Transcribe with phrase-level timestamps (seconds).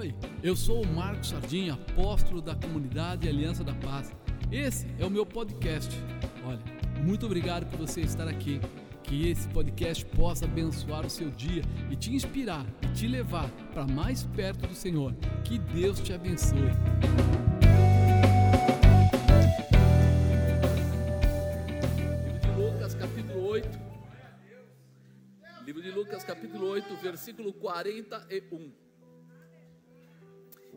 [0.00, 4.10] Oi, eu sou o Marcos Sardinha, apóstolo da comunidade Aliança da Paz.
[4.50, 5.94] Esse é o meu podcast.
[6.42, 6.58] Olha,
[7.04, 8.62] muito obrigado por você estar aqui.
[9.02, 13.86] Que esse podcast possa abençoar o seu dia e te inspirar e te levar para
[13.86, 15.14] mais perto do Senhor.
[15.44, 16.70] Que Deus te abençoe.
[22.24, 23.80] Livro de Lucas, capítulo 8.
[25.66, 28.89] Livro de Lucas, capítulo 8, versículo 41.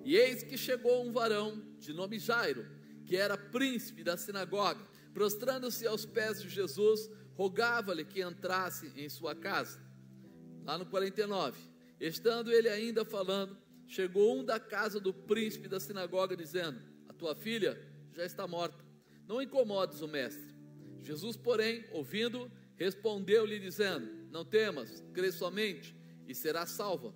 [0.04, 2.68] E eis que chegou um varão de nome Jairo,
[3.05, 9.34] que era príncipe da sinagoga, prostrando-se aos pés de Jesus, rogava-lhe que entrasse em sua
[9.34, 9.80] casa.
[10.66, 11.58] Lá no 49,
[12.00, 17.35] estando ele ainda falando, chegou um da casa do príncipe da sinagoga, dizendo: A tua
[17.35, 17.80] filha
[18.12, 18.84] já está morta,
[19.27, 20.54] não incomodes o mestre.
[21.02, 25.96] Jesus, porém, ouvindo, respondeu-lhe, dizendo: Não temas, crê somente,
[26.27, 27.13] e será salva.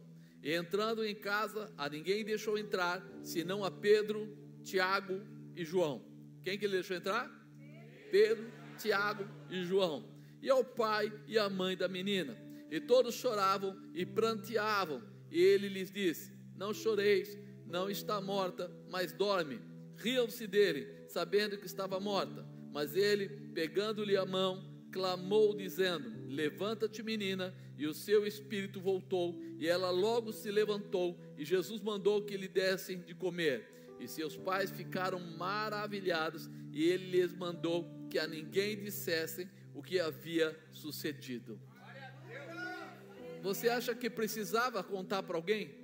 [0.49, 4.33] Entrando em casa, a ninguém deixou entrar, senão a Pedro,
[4.63, 5.21] Tiago
[5.53, 6.05] e João.
[6.41, 7.29] Quem que ele deixou entrar?
[8.09, 10.09] Pedro, Tiago e João.
[10.41, 12.37] E ao pai e à mãe da menina.
[12.71, 15.03] E todos choravam e pranteavam.
[15.29, 19.59] E ele lhes disse: Não choreis, não está morta, mas dorme.
[19.97, 22.47] Riam-se dele, sabendo que estava morta.
[22.71, 27.53] Mas ele, pegando-lhe a mão, clamou, dizendo: Levanta-te, menina.
[27.77, 32.47] E o seu espírito voltou, e ela logo se levantou, e Jesus mandou que lhe
[32.47, 33.95] dessem de comer.
[33.99, 39.99] E seus pais ficaram maravilhados, e ele lhes mandou que a ninguém dissessem o que
[39.99, 41.61] havia sucedido.
[43.43, 45.75] Você acha que precisava contar para alguém?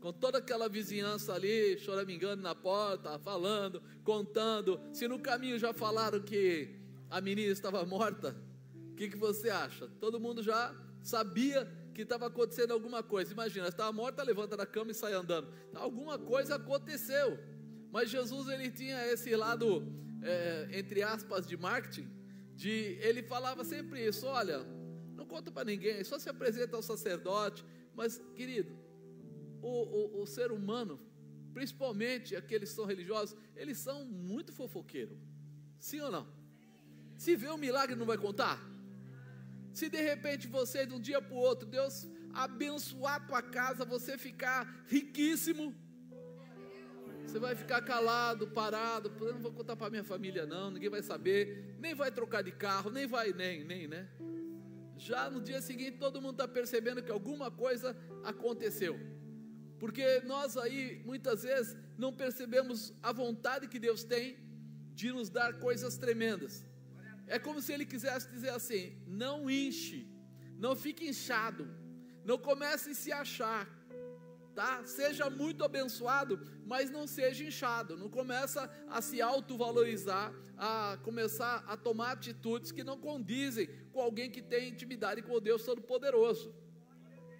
[0.00, 4.80] Com toda aquela vizinhança ali, choramingando na porta, falando, contando.
[4.92, 6.77] Se no caminho já falaram que
[7.10, 8.36] a menina estava morta,
[8.92, 9.88] o que, que você acha?
[10.00, 13.32] Todo mundo já sabia que estava acontecendo alguma coisa.
[13.32, 15.52] Imagina, estava morta, levanta da cama e sai andando.
[15.74, 17.38] Alguma coisa aconteceu.
[17.90, 19.84] Mas Jesus ele tinha esse lado,
[20.22, 22.08] é, entre aspas, de marketing,
[22.54, 24.58] de ele falava sempre isso: olha,
[25.14, 27.64] não conta para ninguém, só se apresenta ao sacerdote.
[27.94, 28.78] Mas, querido,
[29.60, 31.00] o, o, o ser humano,
[31.52, 35.18] principalmente aqueles que são religiosos, eles são muito fofoqueiros.
[35.80, 36.37] Sim ou não?
[37.18, 38.56] Se vê um milagre, não vai contar?
[39.72, 43.84] Se de repente você, de um dia para o outro, Deus abençoar a tua casa,
[43.84, 45.74] você ficar riquíssimo,
[47.26, 51.02] você vai ficar calado, parado, eu não vou contar para minha família não, ninguém vai
[51.02, 54.08] saber, nem vai trocar de carro, nem vai, nem, nem, né?
[54.96, 58.98] Já no dia seguinte todo mundo está percebendo que alguma coisa aconteceu.
[59.78, 64.38] Porque nós aí, muitas vezes, não percebemos a vontade que Deus tem
[64.94, 66.67] de nos dar coisas tremendas.
[67.28, 70.00] É como se Ele quisesse dizer assim: não enche,
[70.56, 71.68] não fique inchado,
[72.24, 73.68] não comece a se achar,
[74.54, 74.84] tá?
[74.84, 76.34] Seja muito abençoado,
[76.66, 82.82] mas não seja inchado, não começa a se autovalorizar, a começar a tomar atitudes que
[82.82, 86.54] não condizem com alguém que tem intimidade com o Deus Todo-Poderoso.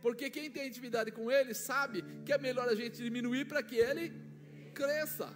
[0.01, 3.77] Porque quem tem intimidade com Ele sabe que é melhor a gente diminuir para que
[3.77, 4.07] Ele
[4.75, 5.29] cresça.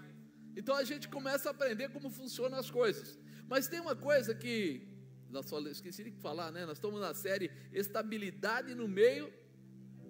[0.56, 3.18] Então a gente começa a aprender como funcionam as coisas.
[3.48, 4.86] Mas tem uma coisa que,
[5.30, 6.64] nós esqueci de falar, né?
[6.66, 9.32] Nós estamos na série Estabilidade no meio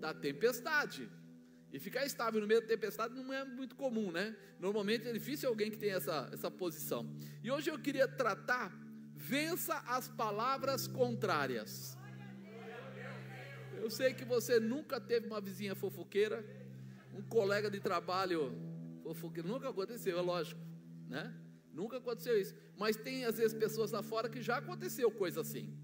[0.01, 1.09] da tempestade.
[1.73, 4.37] E ficar estável no meio da tempestade não é muito comum, né?
[4.59, 7.09] Normalmente é difícil alguém que tem essa, essa posição.
[7.43, 8.71] E hoje eu queria tratar,
[9.15, 11.97] vença as palavras contrárias.
[13.81, 16.45] Eu sei que você nunca teve uma vizinha fofoqueira,
[17.15, 18.53] um colega de trabalho
[19.03, 20.61] fofoqueiro, nunca aconteceu, é lógico,
[21.09, 21.35] né?
[21.73, 22.55] Nunca aconteceu isso.
[22.77, 25.77] Mas tem às vezes pessoas lá fora que já aconteceu coisa assim.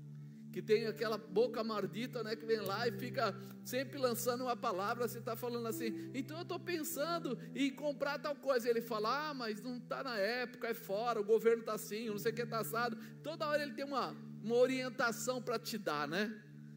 [0.53, 2.35] Que tem aquela boca maldita, né?
[2.35, 3.35] Que vem lá e fica
[3.65, 5.07] sempre lançando uma palavra.
[5.07, 8.69] Você está falando assim, então eu estou pensando em comprar tal coisa.
[8.69, 12.19] Ele fala, ah, mas não está na época, é fora, o governo está assim, não
[12.19, 12.97] sei o que está assado.
[13.23, 16.35] Toda hora ele tem uma, uma orientação para te dar, né?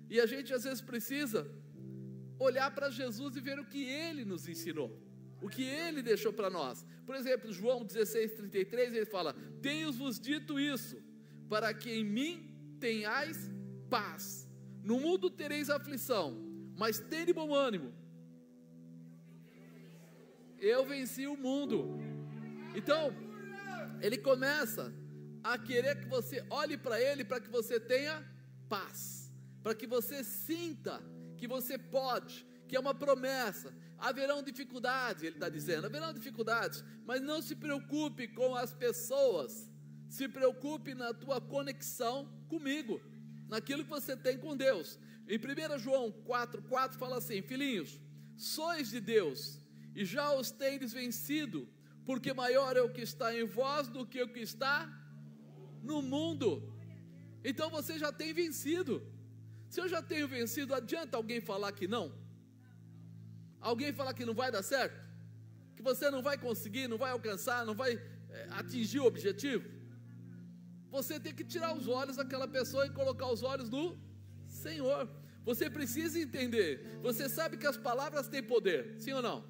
[0.09, 1.49] E a gente às vezes precisa
[2.37, 4.89] olhar para Jesus e ver o que ele nos ensinou,
[5.41, 6.85] o que ele deixou para nós.
[7.05, 10.97] Por exemplo, João 16, 33, ele fala: Tenho-vos dito isso,
[11.49, 12.33] para que em mim
[12.79, 13.49] tenhais
[13.89, 14.47] paz.
[14.83, 16.37] No mundo tereis aflição,
[16.77, 17.93] mas tende bom ânimo.
[20.59, 21.99] Eu venci o mundo.
[22.75, 23.13] Então,
[24.01, 24.93] ele começa
[25.43, 28.23] a querer que você olhe para ele para que você tenha
[28.69, 29.21] paz
[29.63, 31.01] para que você sinta
[31.37, 33.73] que você pode, que é uma promessa.
[33.97, 39.69] Haverão dificuldades, ele está dizendo, haverão dificuldades, mas não se preocupe com as pessoas,
[40.07, 42.15] se preocupe na tua conexão
[42.47, 43.01] comigo,
[43.49, 44.97] naquilo que você tem com Deus.
[45.27, 47.99] Em 1 João 4,4 fala assim: Filhinhos,
[48.37, 49.59] sois de Deus
[49.93, 51.67] e já os tendes vencido,
[52.05, 54.89] porque maior é o que está em vós do que o que está
[55.83, 56.73] no mundo.
[57.43, 59.05] Então você já tem vencido.
[59.69, 62.20] Se eu já tenho vencido, adianta alguém falar que não?
[63.61, 64.99] Alguém falar que não vai dar certo?
[65.75, 67.93] Que você não vai conseguir, não vai alcançar, não vai
[68.29, 69.69] é, atingir o objetivo?
[70.89, 73.97] Você tem que tirar os olhos daquela pessoa e colocar os olhos no
[74.47, 75.09] Senhor.
[75.45, 76.99] Você precisa entender.
[77.01, 79.43] Você sabe que as palavras têm poder, sim ou não?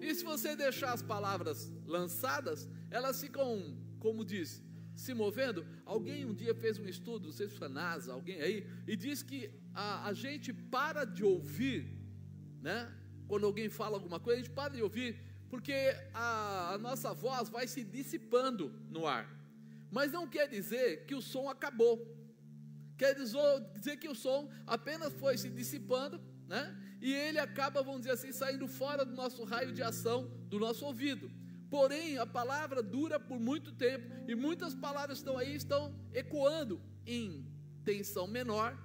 [0.00, 4.60] E se você deixar as palavras lançadas, elas ficam, como diz,
[4.96, 5.64] se movendo.
[5.86, 8.96] Alguém um dia fez um estudo, não sei se foi a NASA, alguém aí, e
[8.96, 11.86] diz que a, a gente para de ouvir,
[12.60, 12.92] né?
[13.32, 15.18] Quando alguém fala alguma coisa, a gente para de ouvir,
[15.48, 15.72] porque
[16.12, 19.26] a, a nossa voz vai se dissipando no ar.
[19.90, 21.96] Mas não quer dizer que o som acabou.
[22.98, 26.78] Quer dizer que o som apenas foi se dissipando, né?
[27.00, 30.84] E ele acaba, vamos dizer assim, saindo fora do nosso raio de ação, do nosso
[30.84, 31.32] ouvido.
[31.70, 37.50] Porém, a palavra dura por muito tempo e muitas palavras estão aí, estão ecoando em
[37.82, 38.76] tensão menor,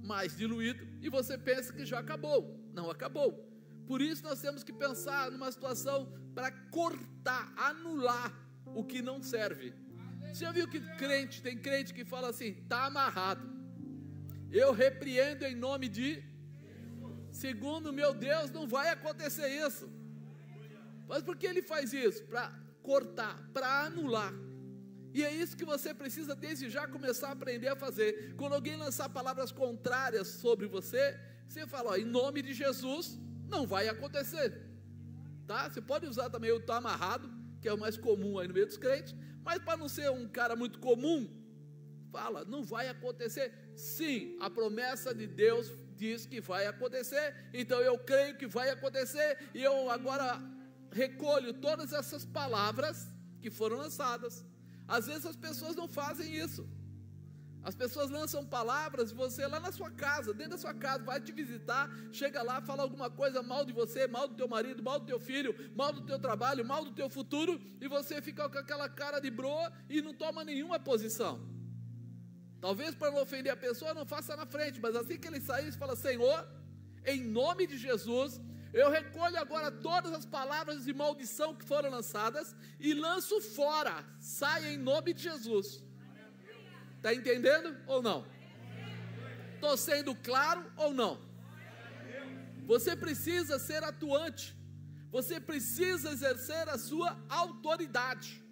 [0.00, 2.56] mais diluído, e você pensa que já acabou.
[2.72, 3.55] Não acabou.
[3.86, 8.32] Por isso nós temos que pensar numa situação para cortar, anular
[8.66, 9.72] o que não serve.
[10.32, 13.48] Você já viu que crente, tem crente que fala assim, está amarrado.
[14.50, 16.22] Eu repreendo em nome de
[17.36, 19.86] Segundo meu Deus, não vai acontecer isso.
[21.06, 22.24] Mas por que ele faz isso?
[22.24, 22.50] Para
[22.82, 24.32] cortar, para anular.
[25.12, 28.34] E é isso que você precisa desde já começar a aprender a fazer.
[28.38, 33.18] Quando alguém lançar palavras contrárias sobre você, você fala, ó, em nome de Jesus,
[33.48, 34.62] não vai acontecer.
[35.46, 35.68] Tá?
[35.68, 38.66] Você pode usar também o tá amarrado, que é o mais comum aí no meio
[38.66, 39.14] dos crentes,
[39.44, 41.28] mas para não ser um cara muito comum,
[42.10, 43.52] fala, não vai acontecer.
[43.76, 49.38] Sim, a promessa de Deus diz que vai acontecer, então eu creio que vai acontecer,
[49.54, 50.42] e eu agora
[50.90, 53.06] recolho todas essas palavras
[53.40, 54.44] que foram lançadas.
[54.88, 56.68] Às vezes as pessoas não fazem isso.
[57.68, 61.32] As pessoas lançam palavras você lá na sua casa, dentro da sua casa, vai te
[61.32, 65.06] visitar, chega lá, fala alguma coisa mal de você, mal do teu marido, mal do
[65.06, 68.88] teu filho, mal do teu trabalho, mal do teu futuro, e você fica com aquela
[68.88, 71.32] cara de broa e não toma nenhuma posição.
[72.60, 75.66] Talvez para não ofender a pessoa, não faça na frente, mas assim que ele sair,
[75.66, 76.38] ele fala: Senhor,
[77.04, 78.40] em nome de Jesus,
[78.72, 84.72] eu recolho agora todas as palavras de maldição que foram lançadas e lanço fora, saia
[84.72, 85.84] em nome de Jesus.
[86.96, 88.26] Está entendendo ou não?
[89.54, 91.20] Estou sendo claro ou não?
[92.64, 94.56] Você precisa ser atuante,
[95.10, 98.42] você precisa exercer a sua autoridade.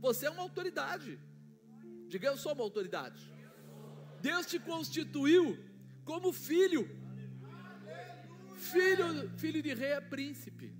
[0.00, 1.18] Você é uma autoridade.
[2.08, 3.22] Diga eu sou uma autoridade.
[4.20, 5.58] Deus te constituiu
[6.04, 6.82] como filho.
[8.72, 10.74] Filho, filho de rei é príncipe.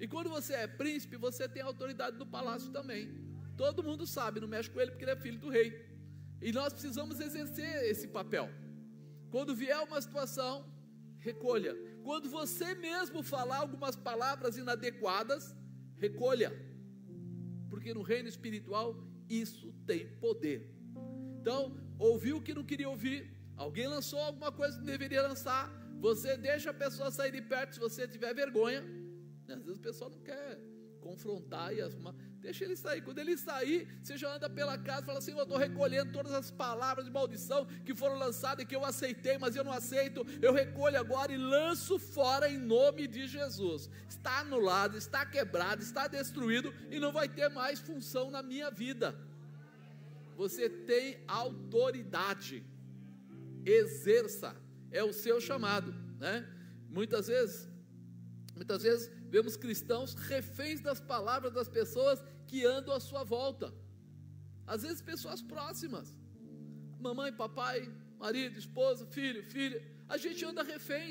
[0.00, 3.02] E quando você é príncipe, você tem autoridade no palácio também.
[3.56, 5.70] Todo mundo sabe, não mexe com ele porque ele é filho do rei.
[6.40, 8.48] E nós precisamos exercer esse papel.
[9.30, 10.64] Quando vier uma situação,
[11.18, 11.74] recolha.
[12.02, 15.54] Quando você mesmo falar algumas palavras inadequadas,
[15.96, 16.52] recolha.
[17.68, 18.96] Porque no reino espiritual
[19.28, 20.70] isso tem poder.
[21.40, 25.70] Então, ouviu o que não queria ouvir, alguém lançou alguma coisa que não deveria lançar,
[26.00, 28.84] você deixa a pessoa sair de perto se você tiver vergonha.
[29.48, 30.58] Às vezes o pessoal não quer
[31.00, 32.14] confrontar e arrumar.
[32.40, 33.02] Deixa ele sair.
[33.02, 36.32] Quando ele sair, você já anda pela casa e fala assim: Eu estou recolhendo todas
[36.32, 40.24] as palavras de maldição que foram lançadas e que eu aceitei, mas eu não aceito.
[40.40, 43.90] Eu recolho agora e lanço fora em nome de Jesus.
[44.08, 49.16] Está anulado, está quebrado, está destruído e não vai ter mais função na minha vida
[50.36, 52.64] você tem autoridade.
[53.64, 54.54] Exerça,
[54.92, 56.46] é o seu chamado, né?
[56.88, 57.68] Muitas vezes,
[58.54, 63.72] muitas vezes vemos cristãos reféns das palavras das pessoas que andam à sua volta.
[64.66, 66.16] Às vezes pessoas próximas.
[66.98, 67.78] Mamãe, papai,
[68.18, 71.10] marido, esposa, filho, filha, a gente anda refém.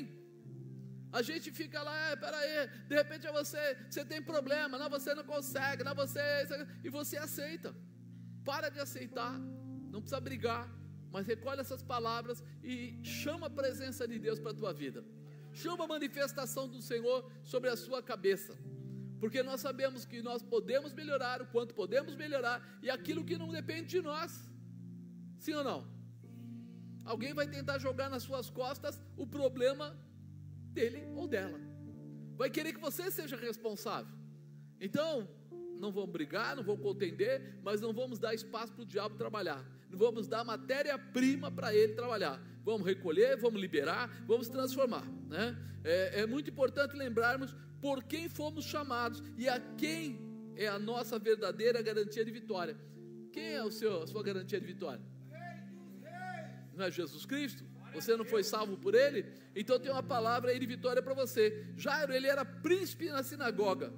[1.12, 5.14] A gente fica lá, é, peraí, de repente é você, você tem problema, não, você
[5.14, 6.20] não consegue, não, você,
[6.84, 7.74] e você aceita.
[8.44, 9.38] Para de aceitar,
[9.92, 10.68] não precisa brigar,
[11.10, 15.04] mas recolhe essas palavras e chama a presença de Deus para a tua vida.
[15.62, 18.54] Chama a manifestação do Senhor sobre a sua cabeça.
[19.18, 23.50] Porque nós sabemos que nós podemos melhorar o quanto podemos melhorar e aquilo que não
[23.50, 24.32] depende de nós.
[25.38, 25.80] Sim ou não?
[27.06, 29.96] Alguém vai tentar jogar nas suas costas o problema
[30.74, 31.58] dele ou dela.
[32.36, 34.14] Vai querer que você seja responsável.
[34.78, 35.26] Então,
[35.80, 39.64] não vamos brigar, não vamos contender, mas não vamos dar espaço para o diabo trabalhar.
[39.90, 42.40] Vamos dar matéria-prima para ele trabalhar.
[42.64, 45.04] Vamos recolher, vamos liberar, vamos transformar.
[45.28, 45.56] Né?
[45.84, 50.18] É, é muito importante lembrarmos por quem fomos chamados e a quem
[50.56, 52.76] é a nossa verdadeira garantia de vitória.
[53.32, 55.04] Quem é o seu, a sua garantia de vitória?
[56.74, 57.64] Não é Jesus Cristo?
[57.94, 59.24] Você não foi salvo por ele?
[59.54, 61.66] Então tem uma palavra aí de vitória para você.
[61.76, 63.92] Jairo, ele era príncipe na sinagoga.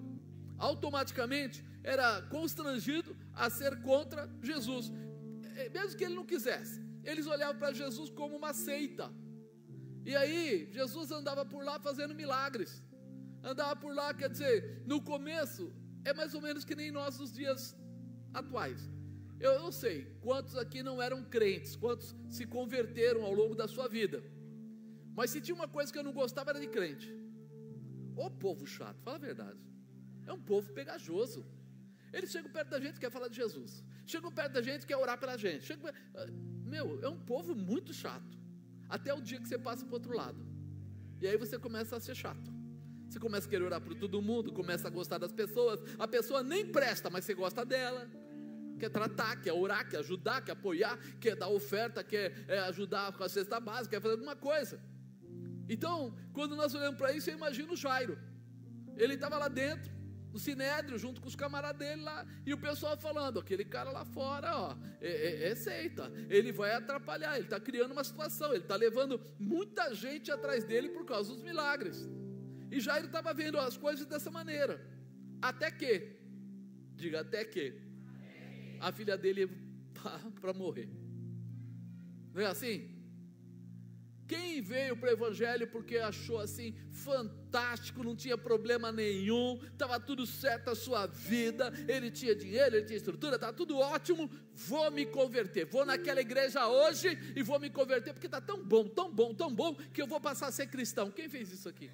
[0.56, 4.92] Automaticamente era constrangido a ser contra Jesus.
[5.60, 6.78] É, mesmo que ele não quisesse.
[7.10, 9.06] Eles olhavam para Jesus como uma seita.
[10.10, 10.44] E aí,
[10.78, 12.72] Jesus andava por lá fazendo milagres.
[13.50, 15.64] Andava por lá, quer dizer, no começo,
[16.04, 17.62] é mais ou menos que nem nós nos dias
[18.40, 18.80] atuais.
[19.46, 19.96] Eu não sei
[20.26, 24.18] quantos aqui não eram crentes, quantos se converteram ao longo da sua vida.
[25.18, 27.08] Mas se tinha uma coisa que eu não gostava era de crente.
[28.16, 29.62] Ô povo chato, fala a verdade.
[30.26, 31.40] É um povo pegajoso.
[32.12, 33.84] Eles chegam perto da gente e quer falar de Jesus.
[34.06, 35.64] Chegam perto da gente e quer orar pela gente.
[35.64, 35.90] Chegam...
[36.14, 36.26] Ah,
[36.64, 38.38] meu, é um povo muito chato.
[38.88, 40.46] Até o dia que você passa para o outro lado.
[41.20, 42.50] E aí você começa a ser chato.
[43.08, 45.80] Você começa a querer orar por todo mundo, começa a gostar das pessoas.
[45.98, 48.08] A pessoa nem presta, mas você gosta dela.
[48.78, 53.24] Quer tratar, quer orar, quer ajudar, quer apoiar, quer dar oferta, quer é, ajudar com
[53.24, 54.80] a cesta básica, quer fazer alguma coisa.
[55.68, 58.18] Então, quando nós olhamos para isso, eu imagino o Jairo.
[58.96, 59.90] Ele estava lá dentro,
[60.32, 64.04] no Sinédrio, junto com os camaradas dele lá, e o pessoal falando: aquele cara lá
[64.04, 68.62] fora, ó, é, é, é seita, ele vai atrapalhar, ele está criando uma situação, ele
[68.62, 72.08] está levando muita gente atrás dele por causa dos milagres.
[72.70, 74.84] E Jairo estava vendo as coisas dessa maneira,
[75.40, 76.16] até que,
[76.94, 77.80] diga até que,
[78.80, 79.50] a filha dele
[80.40, 80.88] para morrer,
[82.34, 82.97] não é assim?
[84.28, 90.26] Quem veio para o Evangelho porque achou assim fantástico, não tinha problema nenhum, estava tudo
[90.26, 95.06] certo a sua vida, ele tinha dinheiro, ele tinha estrutura, está tudo ótimo, vou me
[95.06, 99.32] converter, vou naquela igreja hoje e vou me converter porque está tão bom, tão bom,
[99.32, 101.10] tão bom que eu vou passar a ser cristão.
[101.10, 101.90] Quem fez isso aqui?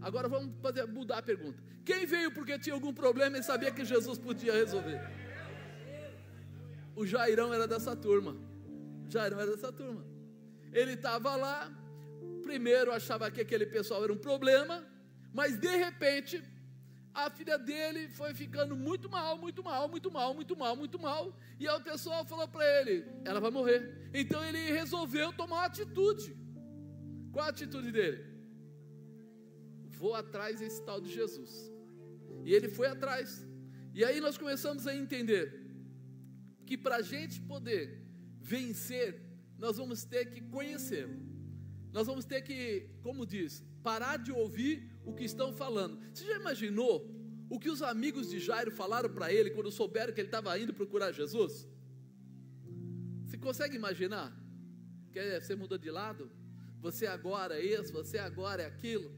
[0.00, 1.60] Agora vamos fazer, mudar a pergunta.
[1.84, 5.00] Quem veio porque tinha algum problema e sabia que Jesus podia resolver?
[6.94, 8.36] O Jairão era dessa turma.
[9.08, 10.15] Jairão era dessa turma.
[10.80, 11.58] Ele estava lá,
[12.48, 14.76] primeiro achava que aquele pessoal era um problema,
[15.38, 16.34] mas de repente
[17.22, 21.22] a filha dele foi ficando muito mal, muito mal, muito mal, muito mal, muito mal,
[21.58, 23.80] e aí o pessoal falou para ele: ela vai morrer.
[24.12, 26.36] Então ele resolveu tomar uma atitude.
[27.32, 28.18] Qual a atitude dele?
[30.00, 31.52] Vou atrás desse tal de Jesus.
[32.44, 33.28] E ele foi atrás.
[33.94, 35.46] E aí nós começamos a entender
[36.66, 37.84] que para a gente poder
[38.54, 39.25] vencer
[39.58, 41.08] nós vamos ter que conhecer.
[41.92, 45.98] Nós vamos ter que, como diz, parar de ouvir o que estão falando.
[46.12, 47.10] Você já imaginou
[47.48, 50.74] o que os amigos de Jairo falaram para ele quando souberam que ele estava indo
[50.74, 51.66] procurar Jesus?
[53.24, 54.36] Você consegue imaginar?
[55.12, 56.30] Que você mudou de lado?
[56.80, 59.10] Você agora é isso, você agora é aquilo.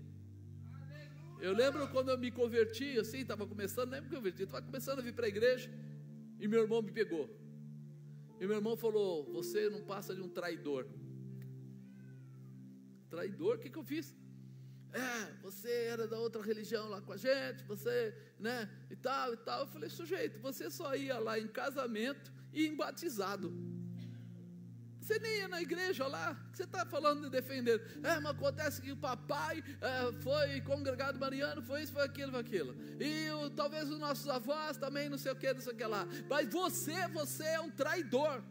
[1.41, 5.03] Eu lembro quando eu me converti, assim, estava começando, nem me converti, estava começando a
[5.03, 5.71] vir para a igreja,
[6.41, 7.29] e meu irmão me pegou.
[8.41, 10.87] E meu irmão falou: Você não passa de um traidor.
[13.11, 13.57] Traidor?
[13.57, 14.15] O que, que eu fiz?
[14.93, 19.37] É, você era da outra religião lá com a gente, você, né, e tal, e
[19.37, 19.61] tal.
[19.61, 23.53] Eu falei: Sujeito, você só ia lá em casamento e em batizado.
[25.09, 27.81] Você nem ia na igreja lá, que você está falando de defender.
[28.03, 32.41] É, mas acontece que o papai é, foi congregado mariano, foi isso, foi aquilo, foi
[32.41, 32.77] aquilo.
[33.01, 35.85] E o, talvez os nossos avós também, não sei o que, não sei o que
[35.87, 36.07] lá.
[36.29, 38.43] Mas você, você é um traidor.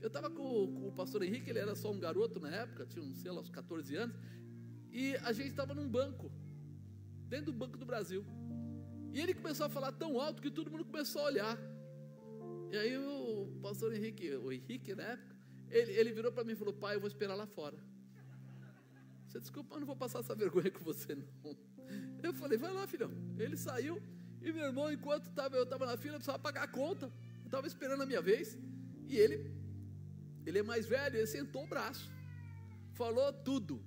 [0.00, 3.14] Eu estava com, com, o pastor Henrique, ele era só um garoto na época, tinha,
[3.14, 4.16] sei lá, uns 14 anos.
[4.90, 6.32] E a gente estava num banco,
[7.28, 8.24] dentro do Banco do Brasil.
[9.12, 11.58] E ele começou a falar tão alto que todo mundo começou a olhar.
[12.70, 15.31] E aí o pastor Henrique, o Henrique na época,
[15.72, 17.76] ele, ele virou para mim e falou: Pai, eu vou esperar lá fora.
[19.26, 21.56] Você desculpa, eu não vou passar essa vergonha com você, não.
[22.22, 23.10] Eu falei: Vai lá, filhão.
[23.38, 24.00] Ele saiu.
[24.42, 27.06] E meu irmão, enquanto tava, eu estava na fila, precisava pagar a conta.
[27.42, 28.58] Eu estava esperando a minha vez.
[29.08, 29.36] E ele,
[30.44, 32.10] ele é mais velho, ele sentou o braço.
[32.92, 33.82] Falou tudo.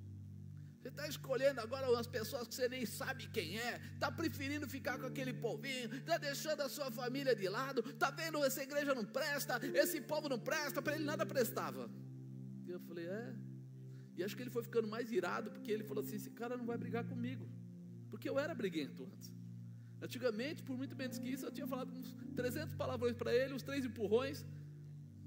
[0.85, 4.99] Você está escolhendo agora umas pessoas que você nem sabe quem é, está preferindo ficar
[4.99, 9.03] com aquele povinho, está deixando a sua família de lado, está vendo essa igreja não
[9.03, 11.89] presta, esse povo não presta, para ele nada prestava.
[12.67, 13.33] E eu falei, é.
[14.15, 16.67] E acho que ele foi ficando mais irado, porque ele falou assim: esse cara não
[16.67, 17.49] vai brigar comigo,
[18.11, 19.33] porque eu era briguento antes.
[19.99, 23.63] Antigamente, por muito menos que isso, eu tinha falado uns 300 palavrões para ele, uns
[23.63, 24.45] três empurrões.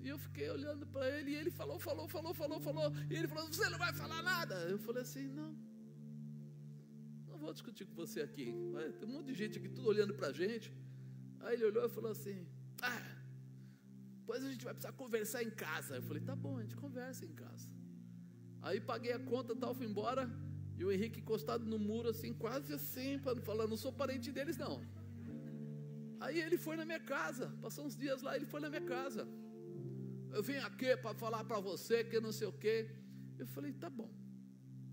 [0.00, 2.92] E eu fiquei olhando para ele e ele falou, falou, falou, falou, falou.
[3.10, 4.54] E ele falou: Você não vai falar nada?
[4.74, 5.56] Eu falei assim: Não,
[7.26, 8.54] não vou discutir com você aqui.
[8.98, 10.72] Tem um monte de gente aqui, tudo olhando para a gente.
[11.40, 12.46] Aí ele olhou e falou assim:
[12.80, 13.18] Ah,
[14.28, 15.96] depois a gente vai precisar conversar em casa.
[15.96, 17.70] Eu falei, tá bom, a gente conversa em casa.
[18.60, 20.30] Aí paguei a conta tal, fui embora.
[20.76, 24.30] E o Henrique encostado no muro, assim, quase assim, para não falar, não sou parente
[24.30, 24.74] deles, não.
[26.20, 29.26] Aí ele foi na minha casa, passou uns dias lá, ele foi na minha casa.
[30.32, 32.90] Eu vim aqui para falar para você que não sei o quê.
[33.38, 34.10] Eu falei, tá bom.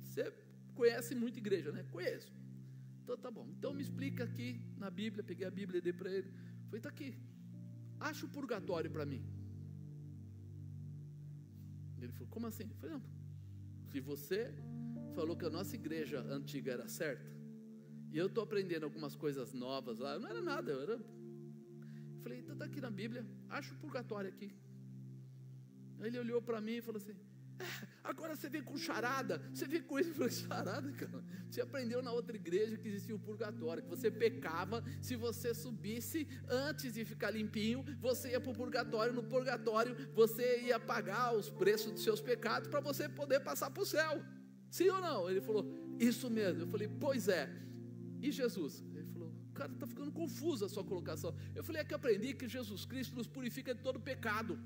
[0.02, 0.34] Você
[0.74, 1.84] conhece muita igreja, né?
[1.92, 2.32] Conheço.
[3.04, 3.48] Então tá bom.
[3.58, 6.32] Então me explica aqui na Bíblia, peguei a Bíblia e dei para ele.
[6.68, 7.18] Falei, tá aqui.
[8.00, 9.24] Acha o purgatório para mim.
[12.02, 12.68] Ele falou, como assim?
[12.70, 13.04] Eu falei, não.
[13.92, 14.54] Se você
[15.14, 17.26] falou que a nossa igreja antiga era certa,
[18.12, 21.00] e eu estou aprendendo algumas coisas novas lá, não era nada, eu era.
[22.22, 24.52] Falei, então está aqui na Bíblia, acha o purgatório aqui.
[26.00, 27.16] Aí ele olhou para mim e falou assim:
[27.60, 30.10] é, agora você vem com charada, você vem com isso.
[30.10, 31.24] Eu falei, charada, cara.
[31.50, 36.28] Você aprendeu na outra igreja que existia o purgatório, que você pecava, se você subisse
[36.50, 39.14] antes de ficar limpinho, você ia para o purgatório.
[39.14, 43.84] No purgatório, você ia pagar os preços dos seus pecados para você poder passar para
[43.84, 44.24] o céu.
[44.70, 45.30] Sim ou não?
[45.30, 45.66] Ele falou,
[45.98, 46.62] isso mesmo.
[46.64, 47.50] Eu falei, pois é.
[48.22, 48.84] E Jesus?
[48.94, 51.34] Ele falou, cara, está ficando confusa a sua colocação.
[51.54, 54.60] Eu falei, é que aprendi que Jesus Cristo nos purifica de todo pecado.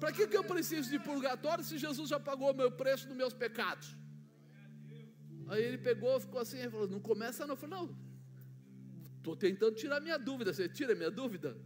[0.00, 3.16] Para que, que eu preciso de purgatório se Jesus já pagou o meu preço dos
[3.16, 3.96] meus pecados?
[5.48, 7.54] Aí ele pegou, ficou assim, falou: Não começa não.
[7.54, 7.96] Eu falei: Não,
[9.16, 10.52] estou tentando tirar minha dúvida.
[10.52, 11.56] Você tira minha dúvida?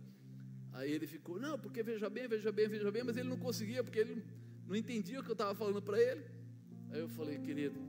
[0.73, 3.83] Aí ele ficou: Não, porque veja bem, veja bem, veja bem, mas ele não conseguia,
[3.83, 4.25] porque ele
[4.67, 6.25] não entendia o que eu estava falando para ele.
[6.91, 7.81] Aí eu falei: Querido,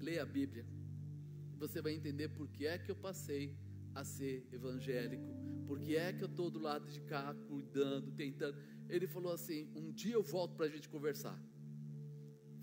[0.00, 0.64] leia a Bíblia.
[1.58, 3.56] Você vai entender por que é que eu passei
[3.94, 5.34] a ser evangélico.
[5.66, 8.56] Por que é que eu estou do lado de cá, cuidando, tentando
[8.88, 11.38] ele falou assim: Um dia eu volto para a gente conversar.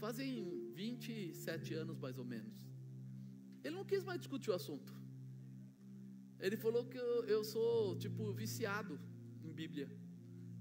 [0.04, 2.58] Fazem 27 anos mais ou menos.
[3.64, 4.94] Ele não quis mais discutir o assunto.
[6.40, 9.00] Ele falou que eu, eu sou tipo viciado
[9.44, 9.88] em Bíblia.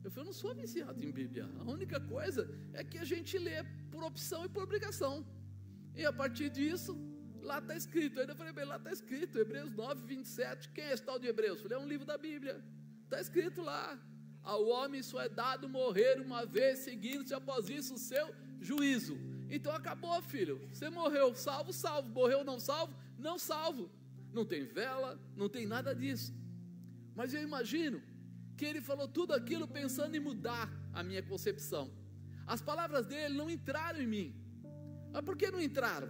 [0.04, 1.44] Eu falei, eu não sou viciado em Bíblia.
[1.60, 2.42] A única coisa
[2.72, 3.58] é que a gente lê
[3.90, 5.14] por opção e por obrigação.
[5.94, 6.92] E a partir disso,
[7.40, 8.20] lá está escrito.
[8.20, 10.70] Aí eu falei, bem, lá está escrito, Hebreus 9, 27.
[10.70, 11.58] Quem é esse tal de Hebreus?
[11.58, 12.56] Eu falei, é um livro da Bíblia.
[13.04, 13.84] Está escrito lá.
[14.42, 19.16] Ao homem só é dado morrer uma vez, seguindo-se após isso o seu juízo.
[19.48, 20.60] Então acabou, filho.
[20.72, 22.08] Você morreu, salvo, salvo.
[22.08, 23.90] Morreu, não salvo, não salvo.
[24.32, 26.34] Não tem vela, não tem nada disso.
[27.14, 28.02] Mas eu imagino
[28.56, 31.90] que ele falou tudo aquilo pensando em mudar a minha concepção.
[32.46, 34.34] As palavras dele não entraram em mim.
[35.12, 36.08] Mas por que não entraram?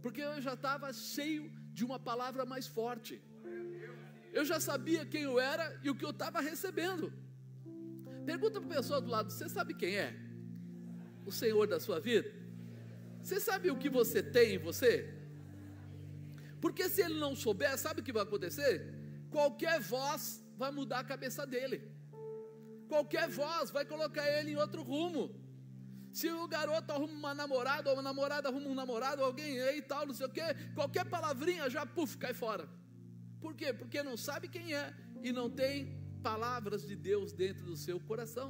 [0.00, 3.20] Porque eu já estava cheio de uma palavra mais forte.
[4.32, 7.12] Eu já sabia quem eu era e o que eu estava recebendo.
[8.24, 10.14] Pergunta para a pessoa do lado: você sabe quem é?
[11.26, 12.30] O Senhor da sua vida?
[13.22, 14.92] Você sabe o que você tem em você?
[16.60, 18.72] Porque se ele não souber, sabe o que vai acontecer?
[19.30, 21.78] Qualquer voz vai mudar a cabeça dele.
[22.88, 25.24] Qualquer voz vai colocar ele em outro rumo.
[26.12, 29.82] Se o garoto arruma uma namorada, ou uma namorada arruma um namorado, alguém aí e
[29.82, 30.42] tal, não sei o quê,
[30.74, 32.68] qualquer palavrinha já, puf, cai fora.
[33.40, 33.72] Por quê?
[33.72, 38.48] Porque não sabe quem é e não tem palavras de Deus dentro do seu coração.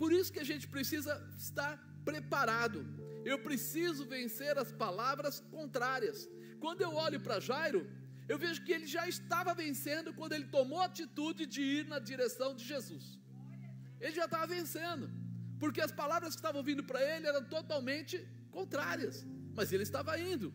[0.00, 1.12] Por isso que a gente precisa
[1.46, 1.72] estar
[2.08, 2.80] preparado.
[3.30, 6.18] Eu preciso vencer as palavras contrárias.
[6.64, 7.80] Quando eu olho para Jairo,
[8.32, 11.98] eu vejo que ele já estava vencendo quando ele tomou a atitude de ir na
[12.10, 13.04] direção de Jesus.
[14.02, 15.06] Ele já estava vencendo,
[15.62, 18.16] porque as palavras que estavam vindo para ele eram totalmente
[18.58, 19.16] contrárias,
[19.56, 20.48] mas ele estava indo.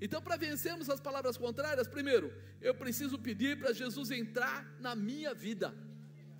[0.00, 5.34] Então, para vencermos as palavras contrárias, primeiro, eu preciso pedir para Jesus entrar na minha
[5.34, 5.74] vida,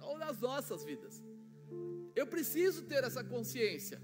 [0.01, 1.23] ou nas nossas vidas.
[2.15, 4.01] Eu preciso ter essa consciência.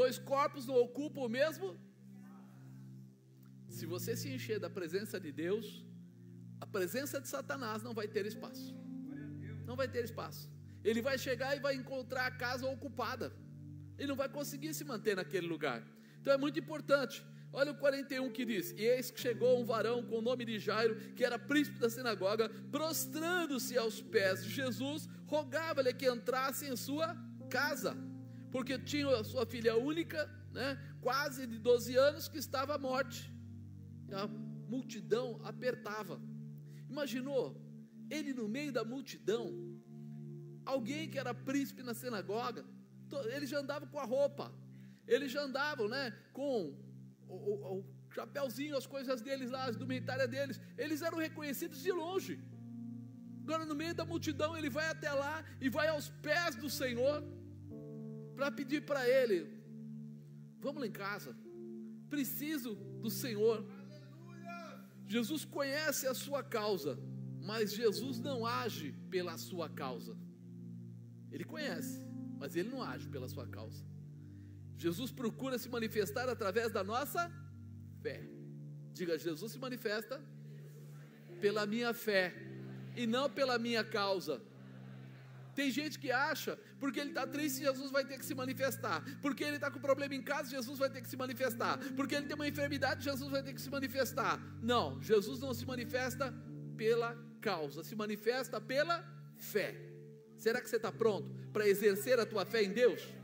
[0.00, 1.68] Dois corpos não ocupam o mesmo.
[3.76, 5.66] Se você se encher da presença de Deus,
[6.60, 8.74] a presença de Satanás não vai ter espaço.
[9.68, 10.44] Não vai ter espaço.
[10.88, 13.32] Ele vai chegar e vai encontrar a casa ocupada.
[13.98, 15.80] Ele não vai conseguir se manter naquele lugar.
[16.20, 20.02] Então é muito importante Olha o 41 que diz: E eis que chegou um varão
[20.02, 25.08] com o nome de Jairo, que era príncipe da sinagoga, prostrando-se aos pés de Jesus,
[25.26, 27.16] rogava-lhe que entrasse em sua
[27.48, 27.96] casa,
[28.50, 33.32] porque tinha a sua filha única, né, quase de 12 anos, que estava à morte.
[34.12, 36.20] A multidão apertava.
[36.88, 37.56] Imaginou?
[38.10, 39.52] Ele no meio da multidão,
[40.64, 42.64] alguém que era príncipe na sinagoga,
[43.34, 44.52] ele já andava com a roupa,
[45.06, 46.76] eles já andavam né, com
[47.28, 47.84] o, o, o
[48.16, 52.34] chapéuzinho, as coisas deles lá, as indumentárias deles, eles eram reconhecidos de longe.
[53.42, 57.16] Agora, no meio da multidão, ele vai até lá e vai aos pés do Senhor
[58.36, 59.38] para pedir para ele:
[60.60, 61.34] Vamos lá em casa,
[62.10, 63.58] preciso do Senhor.
[65.06, 66.98] Jesus conhece a sua causa,
[67.42, 70.14] mas Jesus não age pela sua causa.
[71.32, 72.02] Ele conhece,
[72.38, 73.82] mas ele não age pela sua causa.
[74.78, 77.30] Jesus procura se manifestar através da nossa
[78.00, 78.22] fé.
[78.92, 80.20] Diga, Jesus se manifesta
[81.40, 82.34] pela minha fé
[82.96, 84.40] e não pela minha causa.
[85.54, 89.02] Tem gente que acha, porque ele está triste, Jesus vai ter que se manifestar.
[89.20, 91.76] Porque ele está com problema em casa, Jesus vai ter que se manifestar.
[91.96, 94.40] Porque ele tem uma enfermidade, Jesus vai ter que se manifestar.
[94.62, 96.32] Não, Jesus não se manifesta
[96.76, 99.74] pela causa, se manifesta pela fé.
[100.36, 103.17] Será que você está pronto para exercer a tua fé em Deus?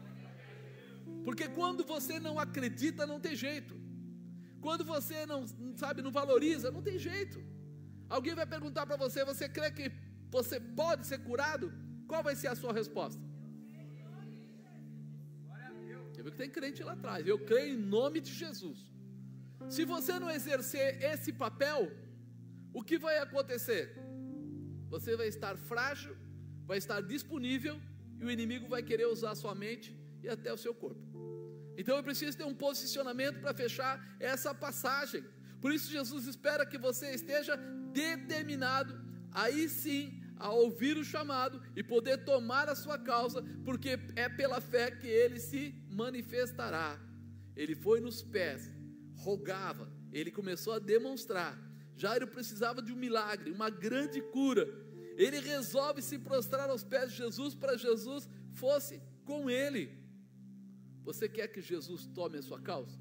[1.25, 3.75] Porque quando você não acredita, não tem jeito.
[4.61, 5.41] Quando você não
[5.77, 7.39] sabe, não valoriza, não tem jeito.
[8.09, 9.91] Alguém vai perguntar para você: você crê que
[10.31, 11.73] você pode ser curado?
[12.07, 13.23] Qual vai ser a sua resposta?
[16.17, 17.27] Eu vi que tem crente lá atrás.
[17.27, 18.79] Eu creio em nome de Jesus.
[19.69, 21.81] Se você não exercer esse papel,
[22.73, 23.83] o que vai acontecer?
[24.89, 26.17] Você vai estar frágil,
[26.71, 27.77] vai estar disponível
[28.19, 29.89] e o inimigo vai querer usar a sua mente
[30.25, 31.01] e até o seu corpo.
[31.77, 35.25] Então eu preciso ter um posicionamento para fechar essa passagem.
[35.61, 37.57] Por isso Jesus espera que você esteja
[37.93, 39.01] determinado,
[39.33, 44.61] aí sim, a ouvir o chamado e poder tomar a sua causa, porque é pela
[44.61, 46.99] fé que ele se manifestará.
[47.57, 48.71] Ele foi nos pés,
[49.17, 51.59] rogava, ele começou a demonstrar.
[51.97, 54.67] Jairo precisava de um milagre, uma grande cura.
[55.17, 60.04] Ele resolve se prostrar aos pés de Jesus para Jesus fosse com ele.
[61.05, 62.99] Você quer que Jesus tome a sua causa?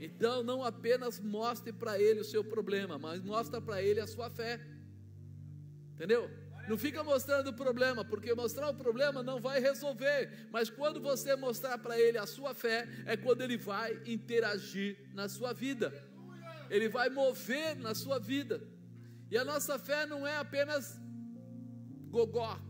[0.00, 4.30] Então não apenas mostre para ele o seu problema, mas mostre para ele a sua
[4.30, 4.60] fé.
[5.94, 6.30] Entendeu?
[6.68, 10.48] Não fica mostrando o problema, porque mostrar o problema não vai resolver.
[10.52, 15.28] Mas quando você mostrar para ele a sua fé, é quando ele vai interagir na
[15.28, 15.92] sua vida.
[16.68, 18.62] Ele vai mover na sua vida.
[19.30, 21.00] E a nossa fé não é apenas
[22.10, 22.60] gogó.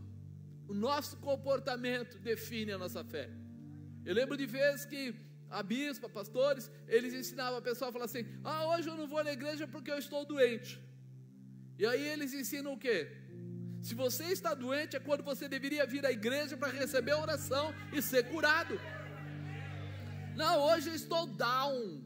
[0.67, 3.29] O nosso comportamento define a nossa fé.
[4.05, 5.15] Eu lembro de vezes que
[5.49, 9.23] a bispa, pastores, eles ensinavam a pessoa a falar assim: Ah, hoje eu não vou
[9.23, 10.79] na igreja porque eu estou doente.
[11.77, 12.97] E aí eles ensinam o quê?
[13.81, 17.73] Se você está doente, é quando você deveria vir à igreja para receber a oração
[17.93, 18.79] e ser curado.
[20.35, 22.03] Não, hoje eu estou down.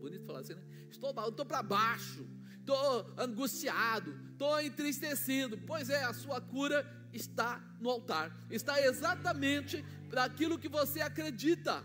[0.00, 0.62] Bonito falar assim, né?
[0.90, 2.26] Estou down, estou para baixo,
[2.58, 5.58] estou angustiado, estou entristecido.
[5.58, 11.84] Pois é, a sua cura está no altar, está exatamente daquilo que você acredita.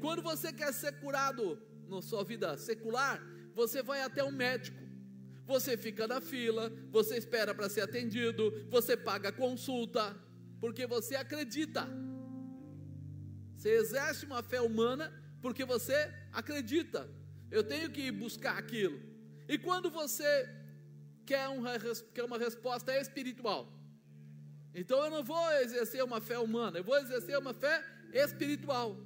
[0.00, 3.22] Quando você quer ser curado na sua vida secular,
[3.54, 4.82] você vai até um médico.
[5.46, 10.16] Você fica na fila, você espera para ser atendido, você paga consulta,
[10.60, 11.86] porque você acredita.
[13.56, 15.94] Você exerce uma fé humana porque você
[16.32, 17.08] acredita.
[17.50, 19.00] Eu tenho que buscar aquilo.
[19.48, 20.48] E quando você
[21.26, 23.72] quer uma resposta espiritual,
[24.74, 28.96] então eu não vou exercer uma fé humana, eu vou exercer uma fé espiritual.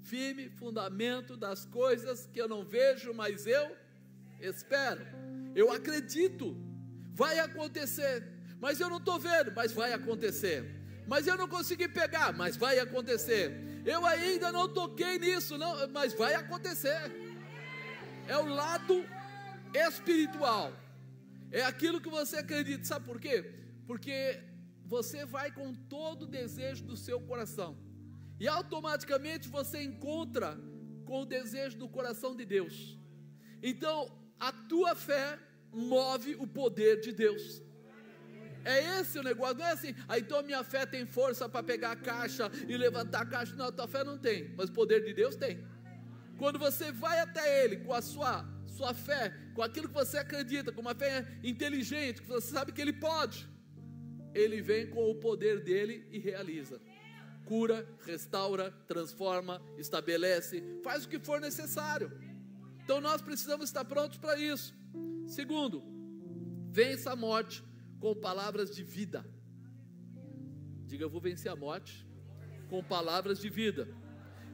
[0.00, 3.76] Firme fundamento das coisas que eu não vejo, mas eu
[4.40, 5.06] espero.
[5.54, 6.56] Eu acredito,
[7.12, 8.26] vai acontecer,
[8.60, 10.64] mas eu não estou vendo, mas vai acontecer.
[11.06, 13.52] Mas eu não consegui pegar, mas vai acontecer.
[13.84, 17.00] Eu ainda não toquei nisso, não, mas vai acontecer.
[18.26, 19.04] É o lado
[19.74, 20.72] espiritual.
[21.50, 22.84] É aquilo que você acredita.
[22.84, 23.52] Sabe por quê?
[23.86, 24.40] Porque
[24.94, 27.70] você vai com todo o desejo do seu coração.
[28.38, 30.50] E automaticamente você encontra
[31.08, 32.74] com o desejo do coração de Deus.
[33.70, 33.96] Então,
[34.48, 35.26] a tua fé
[35.72, 37.44] move o poder de Deus.
[38.64, 41.92] É esse o negócio, não é assim, ah, então minha fé tem força para pegar
[41.92, 43.56] a caixa e levantar a caixa.
[43.56, 45.54] Não, a tua fé não tem, mas o poder de Deus tem.
[46.36, 48.44] Quando você vai até Ele com a sua,
[48.76, 52.82] sua fé, com aquilo que você acredita, com uma fé inteligente, que você sabe que
[52.84, 53.51] Ele pode,
[54.34, 56.80] Ele vem com o poder dele e realiza.
[57.44, 62.10] Cura, restaura, transforma, estabelece, faz o que for necessário.
[62.84, 64.74] Então nós precisamos estar prontos para isso.
[65.26, 65.82] Segundo,
[66.70, 67.62] vença a morte
[68.00, 69.24] com palavras de vida.
[70.86, 72.06] Diga, eu vou vencer a morte
[72.68, 73.88] com palavras de vida.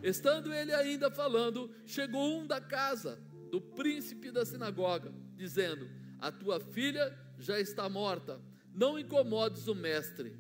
[0.03, 3.19] Estando ele ainda falando, chegou um da casa
[3.51, 5.89] do príncipe da sinagoga, dizendo:
[6.19, 8.41] A tua filha já está morta,
[8.79, 10.37] não incomodes o mestre.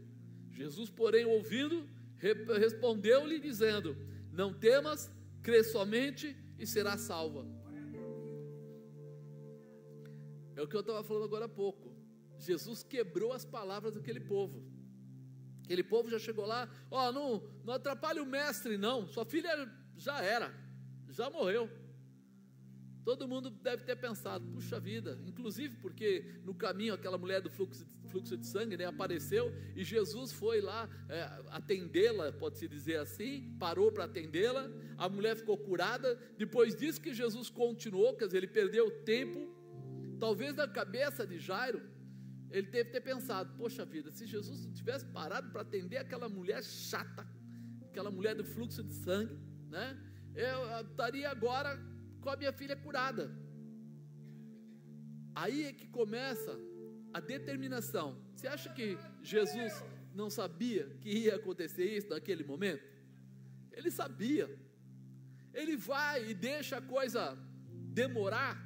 [0.50, 1.88] Jesus, porém, ouvindo,
[2.64, 3.96] respondeu-lhe, dizendo:
[4.32, 5.10] Não temas,
[5.42, 7.44] crê somente e será salva.
[10.54, 11.92] É o que eu estava falando agora há pouco.
[12.38, 14.62] Jesus quebrou as palavras daquele povo.
[15.64, 19.06] Aquele povo já chegou lá, ó, oh, não, não atrapalhe o mestre, não.
[19.06, 19.50] Sua filha
[19.96, 20.54] já era,
[21.10, 21.68] já morreu.
[23.08, 27.86] Todo mundo deve ter pensado, puxa vida, inclusive porque no caminho aquela mulher do fluxo,
[28.08, 33.90] fluxo de sangue né, apareceu e Jesus foi lá é, atendê-la, pode-se dizer assim, parou
[33.90, 36.16] para atendê-la, a mulher ficou curada.
[36.36, 39.40] Depois disso que Jesus continuou, quer dizer, ele perdeu tempo.
[40.20, 41.80] Talvez na cabeça de Jairo,
[42.50, 46.62] ele deve ter pensado: poxa vida, se Jesus não tivesse parado para atender aquela mulher
[46.62, 47.26] chata,
[47.86, 49.38] aquela mulher do fluxo de sangue,
[49.70, 49.98] né?
[50.34, 53.30] Eu estaria agora com a minha filha curada.
[55.34, 56.58] Aí é que começa
[57.12, 58.16] a determinação.
[58.34, 59.72] Você acha que Jesus
[60.14, 62.84] não sabia que ia acontecer isso naquele momento?
[63.72, 64.48] Ele sabia.
[65.54, 67.38] Ele vai e deixa a coisa
[68.00, 68.56] demorar,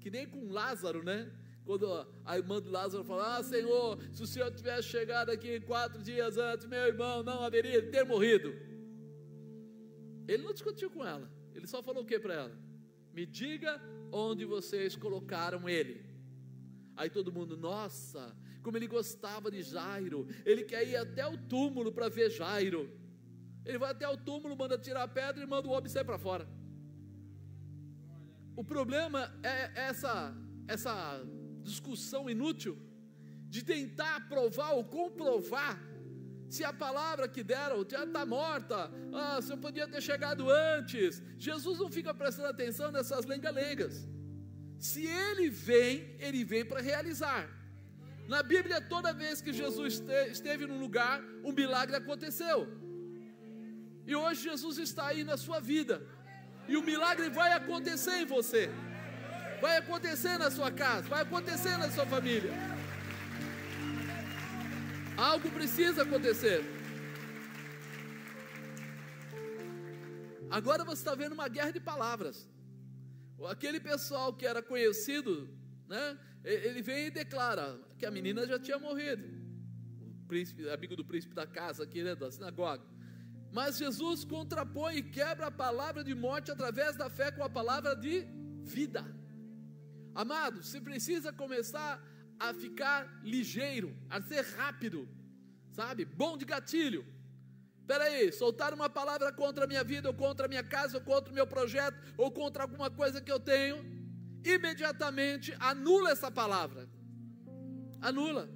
[0.00, 1.30] que nem com Lázaro, né?
[1.64, 1.86] Quando
[2.24, 6.36] a irmã do Lázaro fala: Ah, Senhor, se o Senhor tivesse chegado aqui quatro dias
[6.36, 8.52] antes, meu irmão não haveria ter morrido.
[10.26, 11.30] Ele não discutiu com ela.
[11.54, 12.69] Ele só falou o que para ela?
[13.12, 13.80] Me diga
[14.12, 16.04] onde vocês colocaram ele.
[16.96, 20.26] Aí todo mundo, nossa, como ele gostava de Jairo.
[20.44, 22.90] Ele quer ir até o túmulo para ver Jairo.
[23.64, 26.18] Ele vai até o túmulo, manda tirar a pedra e manda o homem sair para
[26.18, 26.48] fora.
[28.56, 30.34] O problema é essa,
[30.68, 31.22] essa
[31.62, 32.78] discussão inútil
[33.48, 35.80] de tentar provar ou comprovar
[36.50, 41.22] se a palavra que deram já está morta, ah, você podia ter chegado antes.
[41.38, 44.08] Jesus não fica prestando atenção nessas lenga-lengas.
[44.78, 47.48] Se ele vem, ele vem para realizar.
[48.26, 52.66] Na Bíblia, toda vez que Jesus esteve num lugar, um milagre aconteceu.
[54.04, 56.02] E hoje Jesus está aí na sua vida.
[56.66, 58.70] E o milagre vai acontecer em você.
[59.60, 62.50] Vai acontecer na sua casa, vai acontecer na sua família.
[65.28, 66.64] Algo precisa acontecer.
[70.50, 72.48] Agora você está vendo uma guerra de palavras.
[73.50, 75.32] Aquele pessoal que era conhecido,
[75.86, 76.18] né?
[76.42, 79.24] Ele vem e declara que a menina já tinha morrido.
[80.22, 82.82] O príncipe, amigo do príncipe da casa aqui, né, da sinagoga.
[83.52, 87.94] Mas Jesus contrapõe e quebra a palavra de morte através da fé com a palavra
[87.94, 88.26] de
[88.62, 89.04] vida.
[90.14, 92.02] Amado, você precisa começar
[92.40, 95.06] a ficar ligeiro, a ser rápido,
[95.70, 96.06] sabe?
[96.06, 97.04] Bom de gatilho.
[97.80, 101.04] Espera aí, soltar uma palavra contra a minha vida, ou contra a minha casa, ou
[101.04, 103.76] contra o meu projeto, ou contra alguma coisa que eu tenho,
[104.42, 106.88] imediatamente anula essa palavra.
[108.00, 108.48] Anula.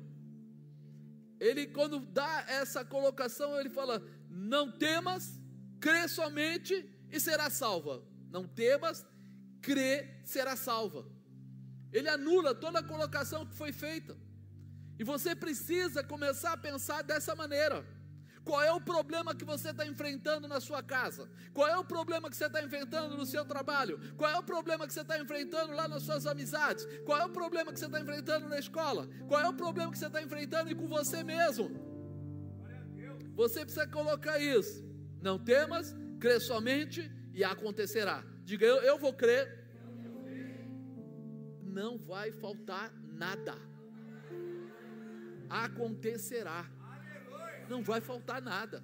[1.39, 5.39] Ele, quando dá essa colocação, ele fala: Não temas,
[5.79, 8.03] crê somente e será salva.
[8.31, 9.05] Não temas,
[9.61, 11.05] crê, será salva.
[11.95, 14.17] Ele anula toda a colocação que foi feita.
[14.99, 17.87] E você precisa começar a pensar dessa maneira.
[18.45, 21.31] Qual é o problema que você está enfrentando na sua casa?
[21.55, 23.99] Qual é o problema que você está enfrentando no seu trabalho?
[24.17, 26.85] Qual é o problema que você está enfrentando lá nas suas amizades?
[27.07, 29.09] Qual é o problema que você está enfrentando na escola?
[29.29, 31.71] Qual é o problema que você está enfrentando com você mesmo?
[33.35, 34.85] Você precisa colocar isso.
[35.23, 38.23] Não temas, crê somente e acontecerá.
[38.43, 39.64] Diga eu, eu vou crer
[41.75, 43.57] não vai faltar nada.
[45.51, 46.71] Acontecerá.
[47.69, 48.83] Não vai faltar nada.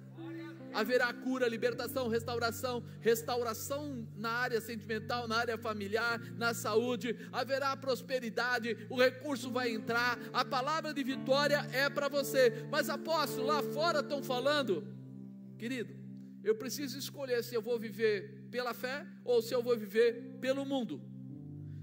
[0.73, 8.87] Haverá cura, libertação, restauração, restauração na área sentimental, na área familiar, na saúde, haverá prosperidade,
[8.89, 12.65] o recurso vai entrar, a palavra de vitória é para você.
[12.71, 14.87] Mas apóstolo, lá fora estão falando,
[15.57, 15.93] querido,
[16.43, 20.65] eu preciso escolher se eu vou viver pela fé ou se eu vou viver pelo
[20.65, 21.10] mundo.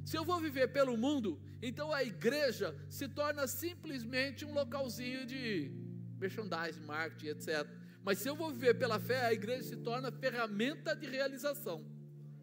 [0.09, 5.71] Se eu vou viver pelo mundo, então a igreja se torna simplesmente um localzinho de
[6.19, 7.69] merchandising, marketing, etc.
[8.03, 11.85] Mas se eu vou viver pela fé, a igreja se torna ferramenta de realização,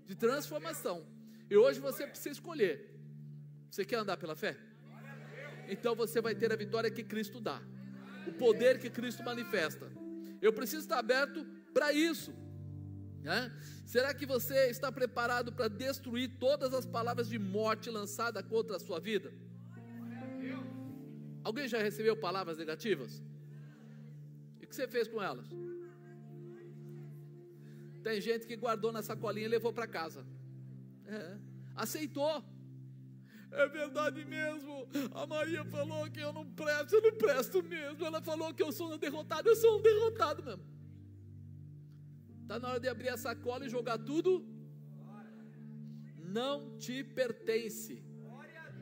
[0.06, 1.08] de transformação.
[1.49, 2.75] E hoje você precisa escolher.
[3.71, 4.56] Você quer andar pela fé?
[5.67, 7.60] Então você vai ter a vitória que Cristo dá,
[8.28, 9.91] o poder que Cristo manifesta.
[10.39, 12.32] Eu preciso estar aberto para isso.
[13.25, 13.51] Né?
[13.88, 18.79] Será que você está preparado para destruir todas as palavras de morte lançadas contra a
[18.79, 19.33] sua vida?
[21.43, 23.23] Alguém já recebeu palavras negativas?
[24.61, 25.47] E o que você fez com elas?
[28.03, 30.23] Tem gente que guardou na sacolinha e levou para casa.
[31.07, 31.38] É,
[31.75, 32.43] aceitou.
[33.51, 34.88] É verdade mesmo.
[35.15, 38.05] A Maria falou que eu não presto, eu não presto mesmo.
[38.05, 40.74] Ela falou que eu sou um derrotado, eu sou um derrotado mesmo.
[42.45, 44.31] Está na hora de abrir a sacola e jogar tudo.
[46.38, 47.95] Não te pertence.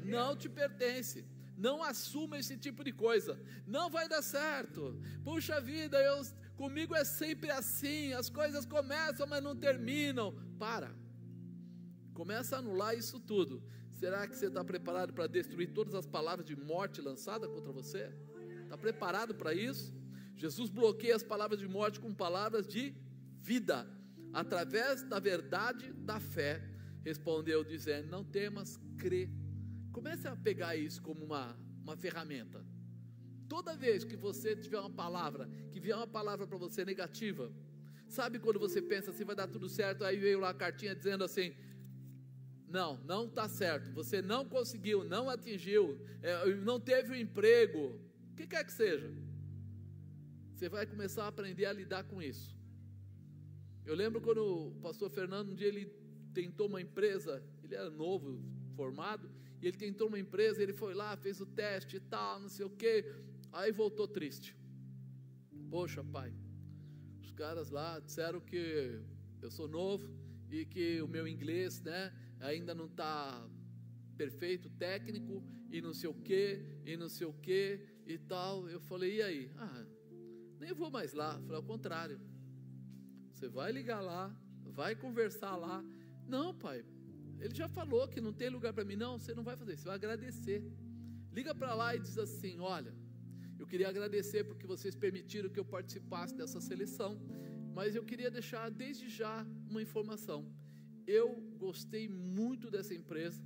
[0.03, 1.25] Não te pertence.
[1.57, 3.39] Não assuma esse tipo de coisa.
[3.65, 4.99] Não vai dar certo.
[5.23, 6.21] Puxa vida, eu,
[6.57, 8.11] comigo é sempre assim.
[8.11, 10.35] As coisas começam, mas não terminam.
[10.59, 10.93] Para.
[12.13, 13.63] Começa a anular isso tudo.
[13.91, 18.11] Será que você está preparado para destruir todas as palavras de morte lançadas contra você?
[18.63, 19.95] Está preparado para isso?
[20.35, 22.93] Jesus bloqueia as palavras de morte com palavras de
[23.43, 23.85] vida,
[24.31, 26.61] através da verdade da fé.
[27.03, 29.29] Respondeu dizendo: Não temas, crê.
[29.91, 32.65] Comece a pegar isso como uma, uma ferramenta.
[33.47, 37.51] Toda vez que você tiver uma palavra, que vier uma palavra para você negativa,
[38.07, 41.23] sabe quando você pensa assim, vai dar tudo certo, aí veio lá a cartinha dizendo
[41.23, 41.53] assim:
[42.67, 47.99] não, não está certo, você não conseguiu, não atingiu, é, não teve o um emprego,
[48.31, 49.11] o que quer que seja,
[50.55, 52.62] você vai começar a aprender a lidar com isso.
[53.85, 55.91] Eu lembro quando o pastor Fernando, um dia ele
[56.33, 58.39] tentou uma empresa, ele era novo,
[58.75, 59.29] formado,
[59.61, 62.65] e ele tentou uma empresa, ele foi lá, fez o teste e tal, não sei
[62.65, 63.05] o que,
[63.51, 64.57] aí voltou triste.
[65.69, 66.33] Poxa, pai,
[67.21, 69.01] os caras lá disseram que
[69.41, 70.09] eu sou novo
[70.49, 73.47] e que o meu inglês, né, ainda não está
[74.15, 78.69] perfeito, técnico e não sei o que, e não sei o que e tal.
[78.69, 79.51] Eu falei, e aí?
[79.57, 79.85] Ah,
[80.59, 81.39] nem vou mais lá.
[81.41, 82.19] Falei, ao contrário.
[83.33, 84.23] Você vai ligar lá,
[84.79, 85.83] vai conversar lá.
[86.27, 86.85] Não, pai,
[87.39, 88.95] ele já falou que não tem lugar para mim.
[88.95, 90.63] Não, você não vai fazer, você vai agradecer.
[91.31, 92.93] Liga para lá e diz assim: Olha,
[93.59, 97.19] eu queria agradecer porque vocês permitiram que eu participasse dessa seleção,
[97.73, 100.39] mas eu queria deixar desde já uma informação.
[101.07, 103.43] Eu gostei muito dessa empresa,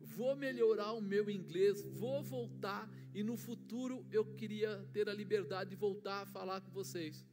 [0.00, 5.70] vou melhorar o meu inglês, vou voltar e no futuro eu queria ter a liberdade
[5.70, 7.24] de voltar a falar com vocês.